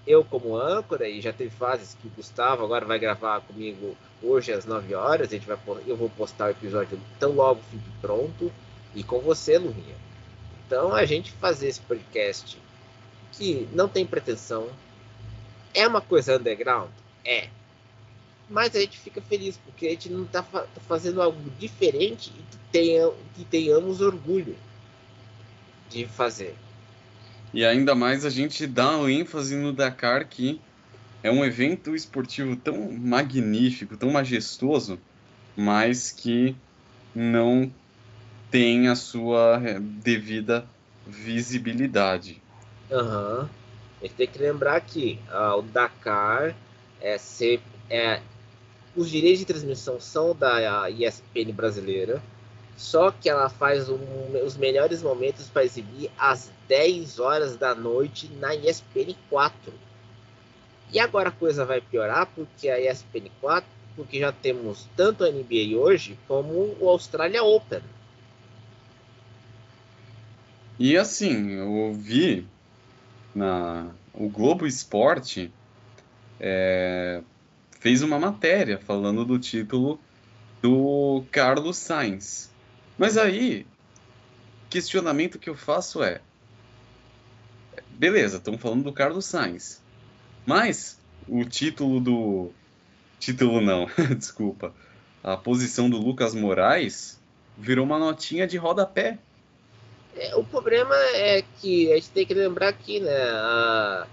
Eu 0.07 0.23
como 0.23 0.55
âncora 0.55 1.09
e 1.09 1.19
já 1.19 1.33
teve 1.33 1.49
fases 1.49 1.97
que 2.01 2.07
o 2.07 2.11
Gustavo 2.11 2.63
agora 2.63 2.85
vai 2.85 2.99
gravar 2.99 3.41
comigo 3.41 3.97
hoje 4.23 4.53
às 4.53 4.65
9 4.65 4.95
horas. 4.95 5.27
A 5.27 5.31
gente 5.31 5.47
vai, 5.47 5.57
eu 5.85 5.97
vou 5.97 6.09
postar 6.09 6.45
o 6.45 6.51
episódio 6.51 6.97
tão 7.19 7.33
logo 7.33 7.61
fique 7.69 7.89
pronto 7.99 8.51
e 8.95 9.03
com 9.03 9.19
você, 9.19 9.57
Lurinha. 9.57 9.95
Então 10.65 10.95
a 10.95 11.05
gente 11.05 11.31
fazer 11.33 11.67
esse 11.67 11.81
podcast 11.81 12.57
que 13.33 13.67
não 13.73 13.87
tem 13.87 14.05
pretensão, 14.05 14.67
é 15.73 15.85
uma 15.87 16.01
coisa 16.01 16.37
underground? 16.37 16.89
É. 17.23 17.49
Mas 18.49 18.75
a 18.75 18.79
gente 18.79 18.97
fica 18.97 19.21
feliz 19.21 19.57
porque 19.57 19.87
a 19.87 19.89
gente 19.89 20.09
não 20.09 20.23
está 20.23 20.41
fa 20.41 20.65
fazendo 20.87 21.21
algo 21.21 21.49
diferente 21.59 22.31
e 22.31 22.41
que, 22.51 22.57
tenha, 22.71 23.11
que 23.35 23.43
tenhamos 23.43 24.01
orgulho 24.01 24.55
de 25.89 26.05
fazer. 26.05 26.55
E 27.53 27.65
ainda 27.65 27.95
mais 27.95 28.25
a 28.25 28.29
gente 28.29 28.65
dá 28.67 28.97
um 28.97 29.09
ênfase 29.09 29.55
no 29.55 29.73
Dakar 29.73 30.27
que 30.27 30.61
é 31.23 31.31
um 31.31 31.43
evento 31.43 31.95
esportivo 31.95 32.55
tão 32.55 32.91
magnífico, 32.91 33.97
tão 33.97 34.11
majestoso, 34.11 34.99
mas 35.55 36.11
que 36.11 36.55
não 37.15 37.71
tem 38.49 38.87
a 38.87 38.95
sua 38.95 39.59
devida 39.79 40.65
visibilidade. 41.05 42.41
Uhum. 42.89 43.41
A 43.41 44.01
gente 44.01 44.15
tem 44.15 44.27
que 44.27 44.39
lembrar 44.39 44.79
que 44.81 45.19
ah, 45.29 45.55
o 45.55 45.61
Dakar 45.61 46.55
é, 47.01 47.17
sempre, 47.17 47.65
é 47.89 48.21
os 48.95 49.09
direitos 49.09 49.39
de 49.39 49.45
transmissão 49.45 49.99
são 49.99 50.33
da 50.33 50.89
ESPN 50.89 51.51
brasileira 51.53 52.21
Só 52.77 53.11
que 53.11 53.29
ela 53.29 53.49
faz 53.49 53.89
um, 53.89 53.99
os 54.45 54.55
melhores 54.57 55.01
momentos 55.01 55.49
para 55.49 55.65
exibir 55.65 56.09
às 56.17 56.49
10 56.67 57.19
horas 57.19 57.57
da 57.57 57.75
noite 57.75 58.29
na 58.39 58.55
ESPN 58.55 59.15
4. 59.29 59.73
E 60.91 60.99
agora 60.99 61.29
a 61.29 61.31
coisa 61.31 61.65
vai 61.65 61.81
piorar 61.81 62.27
porque 62.35 62.69
a 62.69 62.79
ESPN 62.79 63.29
4, 63.41 63.69
porque 63.95 64.19
já 64.19 64.31
temos 64.31 64.87
tanto 64.95 65.23
a 65.23 65.29
NBA 65.29 65.77
hoje 65.77 66.17
como 66.27 66.75
o 66.79 66.89
Australia 66.89 67.43
Open. 67.43 67.81
E 70.77 70.97
assim, 70.97 71.51
eu 71.51 71.71
ouvi 71.71 72.45
na 73.33 73.91
o 74.13 74.29
Globo 74.29 74.65
Esporte 74.65 75.51
é, 76.39 77.21
fez 77.79 78.01
uma 78.01 78.17
matéria 78.17 78.77
falando 78.77 79.25
do 79.25 79.37
título 79.37 79.99
do 80.61 81.23
Carlos 81.31 81.77
Sainz. 81.77 82.51
Mas 82.97 83.17
aí, 83.17 83.65
questionamento 84.69 85.37
que 85.37 85.49
eu 85.49 85.55
faço 85.55 86.01
é: 86.03 86.21
beleza, 87.91 88.37
estão 88.37 88.57
falando 88.57 88.83
do 88.83 88.93
Carlos 88.93 89.25
Sainz, 89.25 89.81
mas 90.45 90.99
o 91.27 91.43
título 91.43 91.99
do. 91.99 92.51
Título 93.19 93.61
não, 93.61 93.87
desculpa. 94.17 94.73
A 95.23 95.35
posição 95.35 95.89
do 95.89 95.97
Lucas 95.97 96.35
Moraes 96.35 97.19
virou 97.57 97.85
uma 97.85 97.97
notinha 97.97 98.45
de 98.45 98.57
rodapé. 98.57 99.17
É, 100.15 100.35
o 100.35 100.43
problema 100.43 100.95
é 101.13 101.43
que 101.59 101.91
a 101.91 101.95
gente 101.95 102.09
tem 102.09 102.25
que 102.25 102.33
lembrar 102.33 102.69
aqui, 102.69 102.99
né? 102.99 103.11
A, 103.11 104.07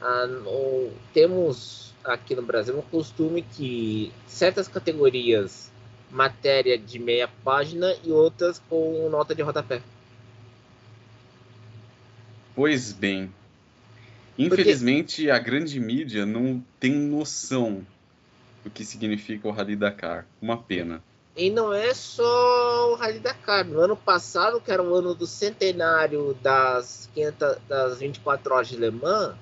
a, 0.00 0.26
o, 0.46 0.92
temos 1.14 1.94
aqui 2.04 2.34
no 2.34 2.42
Brasil 2.42 2.78
um 2.78 2.82
costume 2.82 3.42
que 3.42 4.12
certas 4.26 4.68
categorias 4.68 5.72
matéria 6.10 6.78
de 6.78 6.98
meia 6.98 7.28
página 7.42 7.94
e 8.04 8.12
outras 8.12 8.60
com 8.68 9.08
nota 9.10 9.34
de 9.34 9.42
rodapé. 9.42 9.82
Pois 12.54 12.92
bem. 12.92 13.30
Infelizmente, 14.38 15.22
Porque... 15.22 15.30
a 15.30 15.38
grande 15.38 15.80
mídia 15.80 16.24
não 16.24 16.62
tem 16.78 16.92
noção 16.92 17.86
do 18.62 18.70
que 18.70 18.84
significa 18.84 19.48
o 19.48 19.50
Rally 19.50 19.76
Dakar. 19.76 20.26
Uma 20.40 20.56
pena. 20.56 21.02
E 21.36 21.50
não 21.50 21.70
é 21.70 21.92
só 21.92 22.92
o 22.92 22.94
Rally 22.94 23.18
Dakar. 23.18 23.62
No 23.66 23.78
ano 23.80 23.94
passado, 23.94 24.58
que 24.58 24.72
era 24.72 24.82
o 24.82 24.94
ano 24.94 25.14
do 25.14 25.26
centenário 25.26 26.32
das, 26.42 27.10
500, 27.12 27.58
das 27.68 27.98
24 27.98 28.54
horas 28.54 28.68
de 28.68 28.76
Le 28.76 28.90
Mans, 28.90 29.34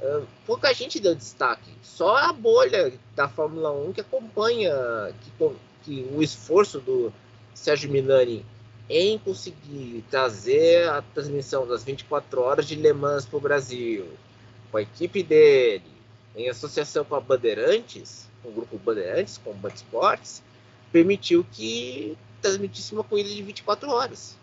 eh, 0.00 0.22
pouca 0.44 0.74
gente 0.74 0.98
deu 0.98 1.14
destaque. 1.14 1.70
Só 1.80 2.16
a 2.16 2.32
bolha 2.32 2.92
da 3.14 3.28
Fórmula 3.28 3.70
1 3.70 3.92
que 3.92 4.00
acompanha, 4.00 4.74
que, 5.22 5.30
que 5.84 6.10
o 6.12 6.20
esforço 6.20 6.80
do 6.80 7.12
Sérgio 7.54 7.88
Milani 7.88 8.44
em 8.90 9.16
conseguir 9.18 10.04
trazer 10.10 10.88
a 10.88 11.02
transmissão 11.02 11.66
das 11.66 11.84
24 11.84 12.40
horas 12.40 12.66
de 12.66 12.74
Le 12.74 12.92
Mans 12.92 13.24
para 13.26 13.36
o 13.36 13.40
Brasil, 13.40 14.08
com 14.72 14.78
a 14.78 14.82
equipe 14.82 15.22
dele, 15.22 15.84
em 16.34 16.48
associação 16.48 17.04
com 17.04 17.14
a 17.14 17.20
Bandeirantes, 17.20 18.28
com 18.42 18.48
o 18.48 18.52
grupo 18.52 18.76
Bandeirantes, 18.78 19.38
com 19.38 19.50
o 19.50 19.54
Band 19.54 19.70
Esportes, 19.70 20.42
permitiu 20.96 21.44
que 21.52 22.16
transmitisse 22.40 22.94
uma 22.94 23.04
corrida 23.04 23.28
de 23.28 23.42
24 23.42 23.90
horas. 23.90 24.34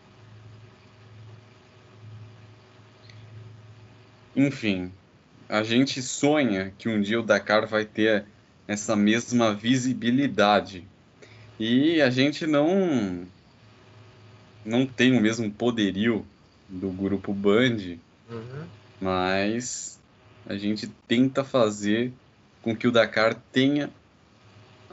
Enfim, 4.36 4.91
a 5.50 5.63
gente 5.63 6.00
sonha 6.03 6.72
que 6.77 6.88
um 6.88 7.01
dia 7.01 7.19
o 7.19 7.24
Dakar 7.24 7.65
vai 7.65 7.86
ter 7.86 8.25
essa 8.67 8.95
mesma 8.95 9.51
visibilidade 9.51 10.86
e 11.60 12.00
a 12.00 12.12
gente 12.12 12.45
não 12.45 13.25
não 14.63 14.86
tem 14.86 15.17
o 15.17 15.21
mesmo 15.21 15.51
poderio 15.51 16.23
do 16.69 16.89
grupo 16.91 17.34
Band, 17.34 17.97
uhum. 18.30 18.65
mas 19.01 19.99
a 20.45 20.56
gente 20.56 20.88
tenta 21.08 21.43
fazer 21.43 22.13
com 22.62 22.75
que 22.75 22.88
o 22.88 22.91
Dakar 22.91 23.34
tenha 23.51 23.89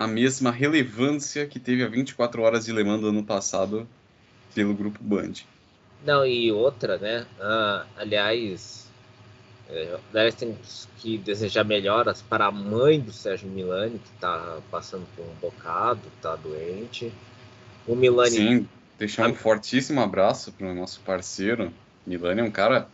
a 0.00 0.06
mesma 0.06 0.50
relevância 0.50 1.46
que 1.46 1.60
teve 1.60 1.84
a 1.84 1.86
24 1.86 2.40
horas 2.40 2.64
de 2.64 2.72
Le 2.72 2.82
Mans 2.82 3.02
do 3.02 3.08
ano 3.08 3.22
passado 3.22 3.86
pelo 4.54 4.72
grupo 4.72 4.98
Band. 5.02 5.34
Não, 6.06 6.24
e 6.24 6.50
outra, 6.50 6.96
né? 6.96 7.26
Ah, 7.38 7.84
aliás, 7.98 8.88
é, 9.68 10.30
temos 10.30 10.88
que 10.96 11.18
desejar 11.18 11.64
melhoras 11.64 12.22
para 12.22 12.46
a 12.46 12.50
mãe 12.50 12.98
do 12.98 13.12
Sérgio 13.12 13.46
Milani, 13.46 13.98
que 13.98 14.08
está 14.14 14.60
passando 14.70 15.06
por 15.14 15.22
um 15.22 15.34
bocado, 15.34 16.00
está 16.16 16.34
doente. 16.34 17.12
O 17.86 17.94
Milani. 17.94 18.30
Sim, 18.30 18.68
deixar 18.98 19.28
um 19.28 19.34
fortíssimo 19.34 20.00
abraço 20.00 20.50
para 20.52 20.66
o 20.66 20.74
nosso 20.74 21.00
parceiro. 21.00 21.70
Milani 22.06 22.40
é 22.40 22.44
um 22.44 22.50
cara. 22.50 22.88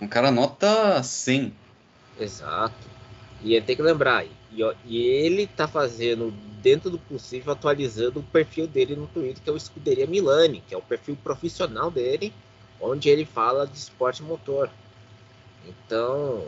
Um 0.00 0.08
cara 0.08 0.32
nota 0.32 1.00
100. 1.00 1.54
Exato. 2.18 2.96
E 3.44 3.60
tem 3.60 3.76
que 3.76 3.82
lembrar, 3.82 4.26
e, 4.56 4.74
e 4.86 5.06
ele 5.06 5.42
está 5.42 5.68
fazendo, 5.68 6.32
dentro 6.62 6.90
do 6.90 6.98
possível, 6.98 7.52
atualizando 7.52 8.20
o 8.20 8.22
perfil 8.22 8.66
dele 8.66 8.96
no 8.96 9.06
Twitter, 9.06 9.42
que 9.42 9.50
é 9.50 9.52
o 9.52 9.56
Escuderia 9.56 10.06
Milani, 10.06 10.62
que 10.66 10.74
é 10.74 10.78
o 10.78 10.82
perfil 10.82 11.16
profissional 11.22 11.90
dele, 11.90 12.32
onde 12.80 13.08
ele 13.08 13.24
fala 13.24 13.66
de 13.66 13.76
esporte 13.76 14.22
motor. 14.22 14.70
Então, 15.66 16.44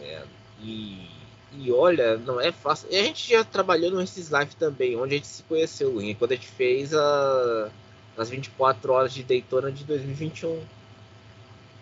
é, 0.00 0.22
e, 0.60 1.08
e 1.52 1.70
olha, 1.70 2.16
não 2.16 2.40
é 2.40 2.50
fácil. 2.50 2.88
E 2.90 2.96
a 2.96 3.02
gente 3.02 3.30
já 3.30 3.44
trabalhou 3.44 3.90
no 3.90 4.02
Esses 4.02 4.30
Live 4.30 4.56
também, 4.56 4.96
onde 4.96 5.14
a 5.14 5.16
gente 5.18 5.28
se 5.28 5.42
conheceu, 5.44 5.92
quando 6.18 6.32
a 6.32 6.34
gente 6.34 6.48
fez 6.48 6.92
a, 6.94 7.70
as 8.16 8.28
24 8.28 8.92
horas 8.92 9.12
de 9.14 9.22
Daytona 9.22 9.70
de 9.70 9.84
2021. 9.84 10.60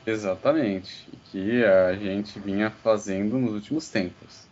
Exatamente, 0.06 1.08
que 1.30 1.64
a 1.64 1.94
gente 1.94 2.38
vinha 2.40 2.70
fazendo 2.70 3.38
nos 3.38 3.52
últimos 3.52 3.88
tempos. 3.88 4.49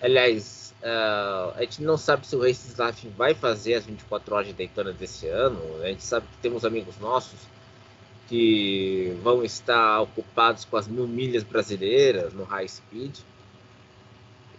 Aliás, 0.00 0.74
uh, 0.82 1.54
a 1.56 1.60
gente 1.60 1.82
não 1.82 1.96
sabe 1.96 2.26
se 2.26 2.36
o 2.36 2.40
Races 2.40 2.76
Life 2.78 3.08
vai 3.16 3.34
fazer 3.34 3.74
as 3.74 3.86
24 3.86 4.34
horas 4.34 4.46
de 4.48 4.52
Daytona 4.52 4.92
desse 4.92 5.26
ano. 5.28 5.60
A 5.82 5.86
gente 5.86 6.04
sabe 6.04 6.26
que 6.26 6.42
temos 6.42 6.64
amigos 6.64 6.98
nossos 6.98 7.38
que 8.28 9.16
vão 9.22 9.44
estar 9.44 10.00
ocupados 10.00 10.64
com 10.64 10.76
as 10.76 10.88
mil 10.88 11.06
milhas 11.06 11.42
brasileiras 11.42 12.32
no 12.32 12.44
high 12.44 12.68
speed. 12.68 13.18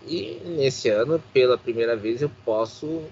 E 0.07 0.39
nesse 0.45 0.89
ano, 0.89 1.21
pela 1.33 1.57
primeira 1.57 1.95
vez, 1.95 2.21
eu 2.21 2.31
posso 2.43 3.03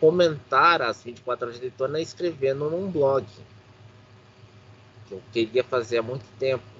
comentar 0.00 0.80
as 0.82 1.02
24 1.02 1.46
horas 1.46 1.60
de 1.60 1.68
Daytona 1.68 2.00
escrevendo 2.00 2.70
num 2.70 2.90
blog. 2.90 3.26
Que 5.06 5.14
eu 5.14 5.22
queria 5.32 5.62
fazer 5.62 5.98
há 5.98 6.02
muito 6.02 6.24
tempo. 6.38 6.73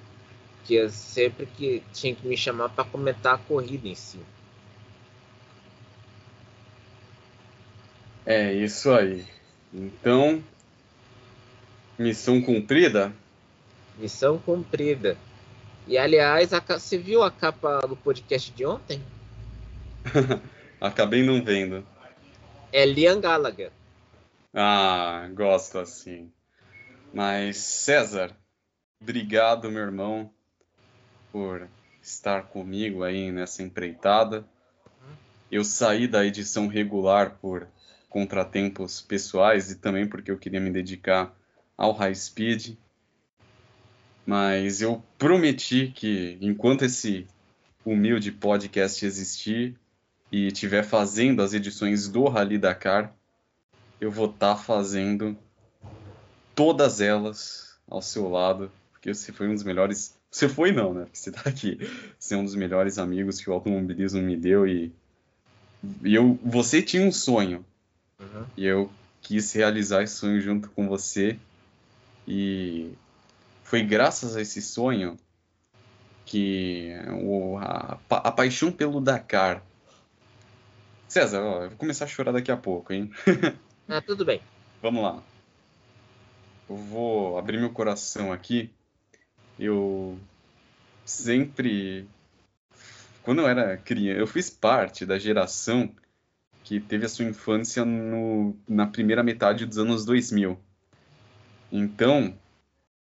Que 0.65 0.75
eu 0.75 0.89
sempre 0.89 1.45
que 1.45 1.83
tinha 1.93 2.15
que 2.15 2.27
me 2.27 2.35
chamar 2.35 2.69
para 2.69 2.83
comentar 2.83 3.35
a 3.35 3.37
corrida 3.37 3.87
em 3.87 3.95
si. 3.95 4.19
É 8.25 8.51
isso 8.51 8.91
aí. 8.91 9.25
Então, 9.71 10.43
Missão 11.97 12.41
cumprida? 12.41 13.13
Missão 13.97 14.37
cumprida. 14.37 15.17
E 15.87 15.97
aliás, 15.97 16.51
a, 16.51 16.59
você 16.59 16.97
viu 16.97 17.23
a 17.23 17.31
capa 17.31 17.79
do 17.87 17.95
podcast 17.95 18.51
de 18.51 18.65
ontem? 18.65 19.01
Acabei 20.81 21.23
não 21.23 21.41
vendo. 21.43 21.87
É 22.71 22.85
Liam 22.85 23.21
Gallagher. 23.21 23.71
Ah, 24.53 25.29
gosto 25.33 25.79
assim. 25.79 26.29
Mas, 27.13 27.57
César, 27.57 28.35
obrigado, 29.01 29.71
meu 29.71 29.83
irmão, 29.83 30.29
por 31.35 31.67
estar 32.01 32.43
comigo 32.43 33.03
aí 33.03 33.29
nessa 33.29 33.61
empreitada. 33.61 34.45
Eu 35.51 35.65
saí 35.65 36.07
da 36.07 36.25
edição 36.25 36.69
regular 36.69 37.31
por 37.41 37.67
contratempos 38.07 39.01
pessoais 39.01 39.69
e 39.69 39.75
também 39.75 40.07
porque 40.07 40.31
eu 40.31 40.37
queria 40.37 40.61
me 40.61 40.71
dedicar 40.71 41.35
ao 41.77 41.91
high 41.91 42.15
speed. 42.15 42.77
Mas 44.25 44.81
eu 44.81 45.03
prometi 45.17 45.91
que 45.93 46.37
enquanto 46.39 46.85
esse 46.85 47.27
humilde 47.85 48.31
podcast 48.31 49.05
existir 49.05 49.75
e 50.31 50.47
estiver 50.47 50.85
fazendo 50.85 51.41
as 51.41 51.53
edições 51.53 52.07
do 52.07 52.29
Rally 52.29 52.57
Dakar, 52.57 53.13
eu 53.99 54.09
vou 54.09 54.27
estar 54.27 54.55
tá 54.55 54.61
fazendo 54.61 55.37
todas 56.55 57.01
elas 57.01 57.77
ao 57.89 58.01
seu 58.01 58.29
lado, 58.29 58.71
porque 58.93 59.13
você 59.13 59.33
foi 59.33 59.49
um 59.49 59.53
dos 59.53 59.63
melhores. 59.63 60.17
Você 60.35 60.49
foi 60.49 60.73
não, 60.73 60.93
né? 60.93 61.03
Porque 61.05 61.17
você 61.17 61.29
está 61.29 61.49
aqui. 61.49 61.79
Você 62.19 62.33
é 62.33 62.37
um 62.37 62.43
dos 62.43 62.55
melhores 62.55 62.97
amigos 62.97 63.39
que 63.39 63.49
o 63.49 63.53
automobilismo 63.53 64.21
me 64.21 64.35
deu 64.35 64.67
e, 64.67 64.93
e 66.03 66.13
eu, 66.13 66.37
você 66.43 66.81
tinha 66.81 67.07
um 67.07 67.11
sonho 67.11 67.65
uhum. 68.19 68.45
e 68.57 68.65
eu 68.65 68.91
quis 69.21 69.53
realizar 69.53 70.03
esse 70.03 70.15
sonho 70.15 70.41
junto 70.41 70.69
com 70.71 70.89
você 70.89 71.39
e 72.27 72.91
foi 73.63 73.81
graças 73.81 74.35
a 74.35 74.41
esse 74.41 74.61
sonho 74.61 75.17
que 76.25 76.91
o, 77.23 77.57
a, 77.57 77.97
a 78.09 78.31
paixão 78.33 78.73
pelo 78.73 78.99
Dakar. 78.99 79.63
César, 81.07 81.43
ó, 81.43 81.63
eu 81.63 81.69
vou 81.69 81.77
começar 81.77 82.03
a 82.03 82.09
chorar 82.09 82.33
daqui 82.33 82.51
a 82.51 82.57
pouco, 82.57 82.91
hein? 82.91 83.09
ah, 83.87 84.01
tudo 84.01 84.25
bem. 84.25 84.41
vamos 84.81 85.01
lá. 85.01 85.23
Eu 86.69 86.75
vou 86.75 87.37
abrir 87.37 87.57
meu 87.57 87.69
coração 87.69 88.33
aqui. 88.33 88.74
Eu 89.59 90.17
sempre. 91.03 92.07
Quando 93.23 93.41
eu 93.41 93.47
era 93.47 93.77
criança, 93.77 94.19
eu 94.19 94.27
fiz 94.27 94.49
parte 94.49 95.05
da 95.05 95.17
geração 95.17 95.91
que 96.63 96.79
teve 96.79 97.05
a 97.05 97.09
sua 97.09 97.25
infância 97.25 97.85
no, 97.85 98.55
na 98.67 98.87
primeira 98.87 99.23
metade 99.23 99.65
dos 99.65 99.77
anos 99.77 100.03
2000. 100.05 100.57
Então, 101.71 102.35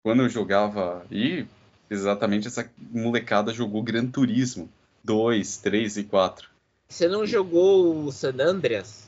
quando 0.04 0.24
eu 0.24 0.30
jogava. 0.30 1.06
E 1.12 1.46
exatamente 1.90 2.48
essa 2.48 2.70
molecada 2.92 3.54
jogou 3.54 3.82
Gran 3.82 4.08
Turismo 4.08 4.70
2, 5.04 5.58
3 5.58 5.98
e 5.98 6.04
4. 6.04 6.50
Você 6.88 7.08
não 7.08 7.26
jogou 7.26 8.06
o 8.06 8.12
San 8.12 8.36
Andreas? 8.40 9.08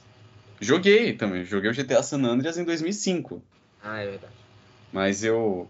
Joguei 0.60 1.14
também. 1.14 1.44
Joguei 1.46 1.72
o 1.72 1.74
GTA 1.74 2.04
San 2.04 2.24
Andreas 2.24 2.58
em 2.58 2.64
2005. 2.64 3.42
Ah, 3.84 4.00
é 4.00 4.10
verdade. 4.12 4.34
Mas 4.94 5.24
eu. 5.24 5.70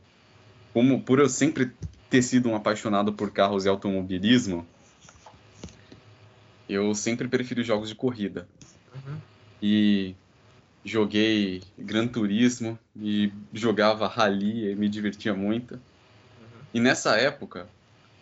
Como 0.73 1.01
por 1.01 1.19
eu 1.19 1.27
sempre 1.27 1.71
ter 2.09 2.21
sido 2.21 2.49
um 2.49 2.55
apaixonado 2.55 3.13
por 3.13 3.31
carros 3.31 3.65
e 3.65 3.69
automobilismo, 3.69 4.65
eu 6.67 6.93
sempre 6.95 7.27
prefiro 7.27 7.63
jogos 7.63 7.89
de 7.89 7.95
corrida. 7.95 8.47
Uhum. 8.95 9.17
E 9.61 10.15
joguei 10.83 11.61
Gran 11.77 12.07
Turismo 12.07 12.79
e 12.95 13.31
jogava 13.53 14.07
Rally 14.07 14.71
e 14.71 14.75
me 14.75 14.87
divertia 14.87 15.33
muito. 15.33 15.75
Uhum. 15.75 15.79
E 16.73 16.79
nessa 16.79 17.17
época 17.17 17.67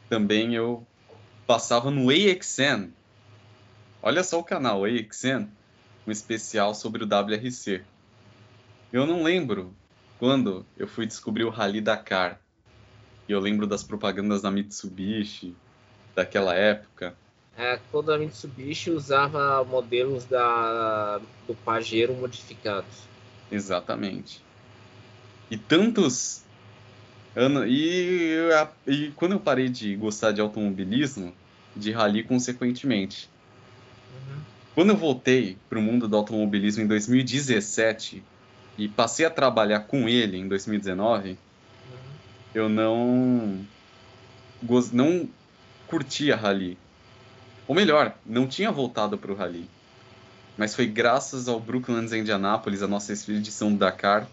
também 0.10 0.56
eu 0.56 0.86
passava 1.46 1.92
no 1.92 2.10
AXN. 2.10 2.90
Olha 4.02 4.24
só 4.24 4.40
o 4.40 4.44
canal 4.44 4.86
AXN, 4.86 5.48
um 6.08 6.12
especial 6.12 6.74
sobre 6.74 7.04
o 7.04 7.08
WRC. 7.08 7.84
Eu 8.92 9.06
não 9.06 9.24
lembro 9.24 9.74
quando 10.20 10.66
eu 10.78 10.88
fui 10.88 11.08
descobrir 11.08 11.46
o 11.46 11.50
Rally 11.50 11.82
Dakar. 11.82 12.40
E 13.28 13.32
eu 13.32 13.40
lembro 13.40 13.66
das 13.66 13.84
propagandas 13.84 14.42
da 14.42 14.52
Mitsubishi 14.52 15.56
daquela 16.16 16.54
época 16.54 17.16
é, 17.60 17.78
quando 17.92 18.14
a 18.14 18.18
Mitsubishi 18.18 18.90
usava 18.90 19.66
modelos 19.66 20.24
da, 20.24 21.20
do 21.46 21.54
Pajero 21.54 22.14
modificados. 22.14 23.04
Exatamente. 23.52 24.42
E 25.52 25.58
tantos 25.58 26.44
anos. 27.36 27.66
E, 27.68 28.38
e 28.88 29.12
quando 29.12 29.34
eu 29.34 29.42
parei 29.42 29.68
de 29.68 29.94
gostar 29.98 30.32
de 30.32 30.40
automobilismo, 30.40 31.34
de 31.76 31.92
rally 31.92 32.24
consequentemente. 32.24 33.30
Uhum. 34.14 34.40
Quando 34.74 34.90
eu 34.92 34.96
voltei 34.96 35.58
para 35.68 35.80
o 35.80 35.82
mundo 35.82 36.08
do 36.08 36.16
automobilismo 36.16 36.84
em 36.84 36.88
2017 36.88 38.24
e 38.80 38.88
passei 38.88 39.26
a 39.26 39.30
trabalhar 39.30 39.82
com 39.82 40.10
ele 40.10 40.38
em 40.38 40.48
2019, 40.48 41.30
uhum. 41.30 41.38
eu 42.56 42.70
não 42.70 43.66
não 44.92 45.30
curtia 45.88 46.36
rally 46.36 46.78
ou 47.70 47.76
melhor, 47.76 48.16
não 48.26 48.48
tinha 48.48 48.72
voltado 48.72 49.16
para 49.16 49.32
o 49.32 49.36
Rally. 49.36 49.70
Mas 50.58 50.74
foi 50.74 50.88
graças 50.88 51.48
ao 51.48 51.60
Brooklands 51.60 52.12
Indianapolis, 52.12 52.82
a 52.82 52.88
nossa 52.88 53.14
expedição 53.14 53.72
do 53.72 53.78
Dakar, 53.78 54.28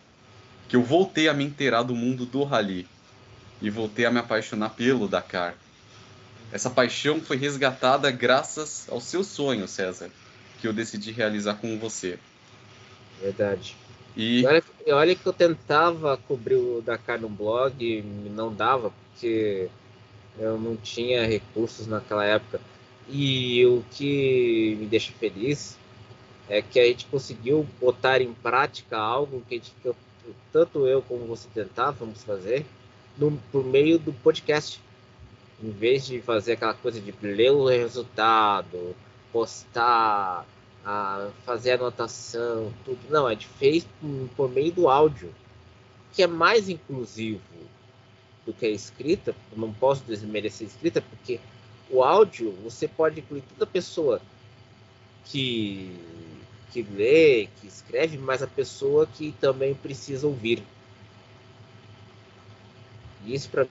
que 0.66 0.74
eu 0.74 0.82
voltei 0.82 1.28
a 1.28 1.35
me 1.35 1.44
inteirar 1.44 1.82
do 1.82 1.94
mundo 1.94 2.24
do 2.24 2.44
Rally. 2.44 2.88
E 3.61 3.68
voltei 3.68 4.06
a 4.06 4.11
me 4.11 4.18
apaixonar 4.18 4.70
pelo 4.70 5.06
Dakar. 5.06 5.54
Essa 6.50 6.70
paixão 6.70 7.20
foi 7.20 7.37
resgatada 7.37 8.11
graças 8.11 8.87
ao 8.88 9.02
seu 9.02 9.22
sonho, 9.22 9.68
César, 9.68 10.09
que 10.59 10.66
eu 10.66 10.72
decidi 10.72 11.12
realizar 11.12 11.56
com 11.56 11.78
você. 11.78 12.18
Verdade. 13.20 13.76
E 14.16 14.46
olha, 14.46 14.64
olha 14.88 15.14
que 15.14 15.26
eu 15.26 15.33
tentava 15.33 16.16
cobrir 16.16 16.55
o 16.55 16.81
Dakar 16.81 17.20
no 17.20 17.29
blog 17.29 18.02
não 18.31 18.52
dava, 18.52 18.90
porque 18.90 19.68
eu 20.38 20.59
não 20.59 20.74
tinha 20.74 21.26
recursos 21.26 21.87
naquela 21.87 22.24
época. 22.24 22.61
E 23.09 23.64
o 23.66 23.85
que 23.90 24.76
me 24.81 24.87
deixa 24.87 25.12
feliz 25.12 25.79
é 26.48 26.62
que 26.62 26.81
a 26.81 26.87
gente 26.87 27.07
conseguiu 27.07 27.66
botar 27.81 28.20
em 28.20 28.33
prática 28.33 28.96
algo 28.96 29.42
que, 29.48 29.57
gente, 29.57 29.72
que 29.83 29.88
eu, 29.88 29.96
tanto 30.52 30.87
eu 30.87 31.02
como 31.02 31.26
você 31.26 31.48
tentávamos 31.52 32.24
fazer 32.24 32.64
no, 33.18 33.37
por 33.52 33.64
meio 33.64 33.98
do 33.98 34.12
podcast. 34.12 34.81
Em 35.62 35.70
vez 35.70 36.07
de 36.07 36.20
fazer 36.20 36.52
aquela 36.52 36.74
coisa 36.74 37.00
de 37.00 37.14
ler 37.22 37.50
o 37.50 37.66
resultado, 37.66 38.94
postar, 39.33 40.46
a 40.87 41.33
fazer 41.44 41.72
anotação, 41.72 42.72
tudo. 42.85 43.01
Não, 43.11 43.27
a 43.27 43.33
gente 43.33 43.49
fez 43.49 43.85
por, 44.01 44.29
por 44.37 44.49
meio 44.49 44.70
do 44.70 44.88
áudio, 44.88 45.35
que 46.12 46.22
é 46.22 46.29
mais 46.29 46.68
inclusivo 46.68 47.42
do 48.46 48.53
que 48.53 48.64
a 48.64 48.70
escrita. 48.70 49.35
Eu 49.51 49.59
não 49.59 49.72
posso 49.72 50.05
desmerecer 50.05 50.68
a 50.68 50.70
escrita, 50.70 51.03
porque 51.03 51.40
o 51.90 52.05
áudio, 52.05 52.53
você 52.62 52.87
pode 52.87 53.18
incluir 53.18 53.42
toda 53.42 53.66
pessoa 53.66 54.22
que, 55.25 55.90
que 56.70 56.83
lê, 56.83 57.49
que 57.61 57.66
escreve, 57.66 58.16
mas 58.16 58.40
a 58.40 58.46
pessoa 58.46 59.09
que 59.09 59.33
também 59.40 59.75
precisa 59.75 60.29
ouvir. 60.29 60.62
E 63.25 63.35
isso 63.35 63.51
para 63.51 63.66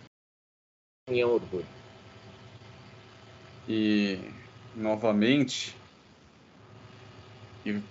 mim 1.09 1.19
é 1.21 1.25
um 1.25 1.31
orgulho. 1.31 1.65
E, 3.69 4.19
novamente, 4.75 5.73
eu, 7.65 7.81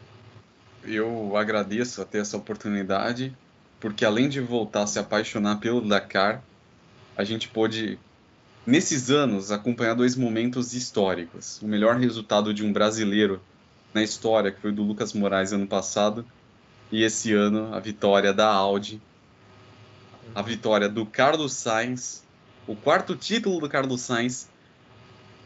eu 0.84 1.36
agradeço 1.36 2.04
ter 2.04 2.18
essa 2.18 2.36
oportunidade, 2.36 3.36
porque 3.80 4.04
além 4.04 4.28
de 4.28 4.40
voltar 4.40 4.82
a 4.82 4.86
se 4.86 4.98
apaixonar 4.98 5.56
pelo 5.56 5.86
Dakar, 5.86 6.42
a 7.16 7.24
gente 7.24 7.48
pôde 7.48 7.98
nesses 8.66 9.10
anos, 9.10 9.50
acompanhar 9.50 9.94
dois 9.94 10.16
momentos 10.16 10.74
históricos. 10.74 11.60
O 11.60 11.66
melhor 11.66 11.96
resultado 11.96 12.54
de 12.54 12.64
um 12.64 12.72
brasileiro 12.72 13.40
na 13.92 14.02
história, 14.02 14.50
que 14.50 14.60
foi 14.60 14.72
do 14.72 14.82
Lucas 14.82 15.12
Moraes 15.12 15.52
ano 15.52 15.66
passado, 15.66 16.24
e 16.90 17.02
esse 17.02 17.32
ano 17.32 17.74
a 17.74 17.80
vitória 17.80 18.32
da 18.32 18.48
Audi, 18.48 19.00
a 20.34 20.42
vitória 20.42 20.88
do 20.88 21.04
Carlos 21.04 21.52
Sainz, 21.52 22.24
o 22.66 22.74
quarto 22.74 23.14
título 23.14 23.60
do 23.60 23.68
Carlos 23.68 24.00
Sainz 24.00 24.48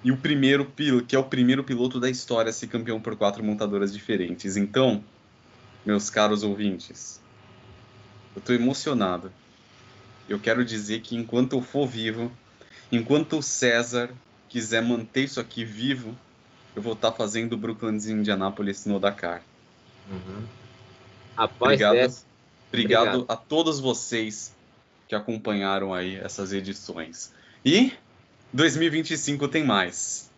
e 0.05 0.13
o 0.13 0.17
primeiro 0.17 0.71
que 1.07 1.17
é 1.17 1.19
o 1.19 1.25
primeiro 1.25 1.65
piloto 1.65 1.99
da 1.99 2.09
história 2.09 2.51
a 2.51 2.53
ser 2.53 2.69
campeão 2.69 3.01
por 3.01 3.17
quatro 3.17 3.43
montadoras 3.43 3.93
diferentes. 3.93 4.57
Então, 4.57 5.03
meus 5.85 6.09
caros 6.11 6.43
ouvintes, 6.43 7.21
eu 8.35 8.41
estou 8.41 8.55
emocionado. 8.55 9.33
Eu 10.29 10.39
quero 10.39 10.65
dizer 10.65 11.01
que 11.01 11.17
enquanto 11.17 11.55
eu 11.55 11.63
for 11.63 11.87
vivo, 11.87 12.31
Enquanto 12.91 13.39
o 13.39 13.43
César 13.43 14.11
quiser 14.49 14.83
manter 14.83 15.25
isso 15.25 15.41
aqui 15.41 15.65
vivo, 15.65 16.17
eu 16.75 16.81
vou 16.81 16.95
estar 16.95 17.11
tá 17.11 17.17
fazendo 17.17 17.53
o 17.53 17.57
Brooklyn 17.57 17.99
de 17.99 18.13
Indianápolis 18.13 18.87
no 18.87 18.99
Dakar. 18.99 19.43
Uhum. 20.11 20.45
Após 21.37 21.75
obrigado, 21.75 21.95
dessa, 21.95 22.25
obrigado, 22.69 23.09
obrigado 23.09 23.25
a 23.29 23.37
todos 23.37 23.79
vocês 23.79 24.55
que 25.07 25.15
acompanharam 25.15 25.93
aí 25.93 26.17
essas 26.17 26.53
edições. 26.53 27.33
E 27.65 27.93
2025 28.53 29.49
tem 29.49 29.65
mais. 29.65 30.31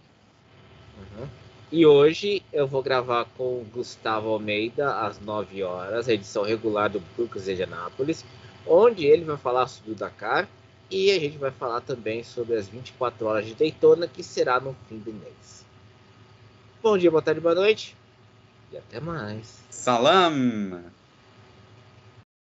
Uhum. 0.98 1.28
E 1.72 1.86
hoje 1.86 2.42
eu 2.52 2.66
vou 2.66 2.82
gravar 2.82 3.26
com 3.36 3.44
o 3.44 3.66
Gustavo 3.72 4.28
Almeida 4.28 4.96
às 5.00 5.20
9 5.20 5.62
horas, 5.62 6.08
a 6.08 6.12
edição 6.12 6.42
regular 6.42 6.90
do 6.90 7.00
Brooklyn 7.16 7.42
de 7.42 7.52
Indianápolis, 7.52 8.24
onde 8.66 9.06
ele 9.06 9.24
vai 9.24 9.36
falar 9.36 9.68
sobre 9.68 9.92
o 9.92 9.94
Dakar 9.94 10.48
e 10.90 11.12
a 11.12 11.20
gente 11.20 11.38
vai 11.38 11.52
falar 11.52 11.80
também 11.80 12.24
sobre 12.24 12.56
as 12.56 12.66
24 12.66 13.24
horas 13.26 13.46
de 13.46 13.54
Daytona, 13.54 14.08
que 14.08 14.24
será 14.24 14.58
no 14.58 14.74
fim 14.88 14.98
do 14.98 15.12
mês. 15.12 15.64
Bom 16.82 16.98
dia, 16.98 17.10
boa 17.10 17.22
tarde, 17.22 17.40
boa 17.40 17.54
noite. 17.54 17.96
E 18.72 18.76
até 18.76 18.98
mais. 18.98 19.60
Salam! 19.70 20.82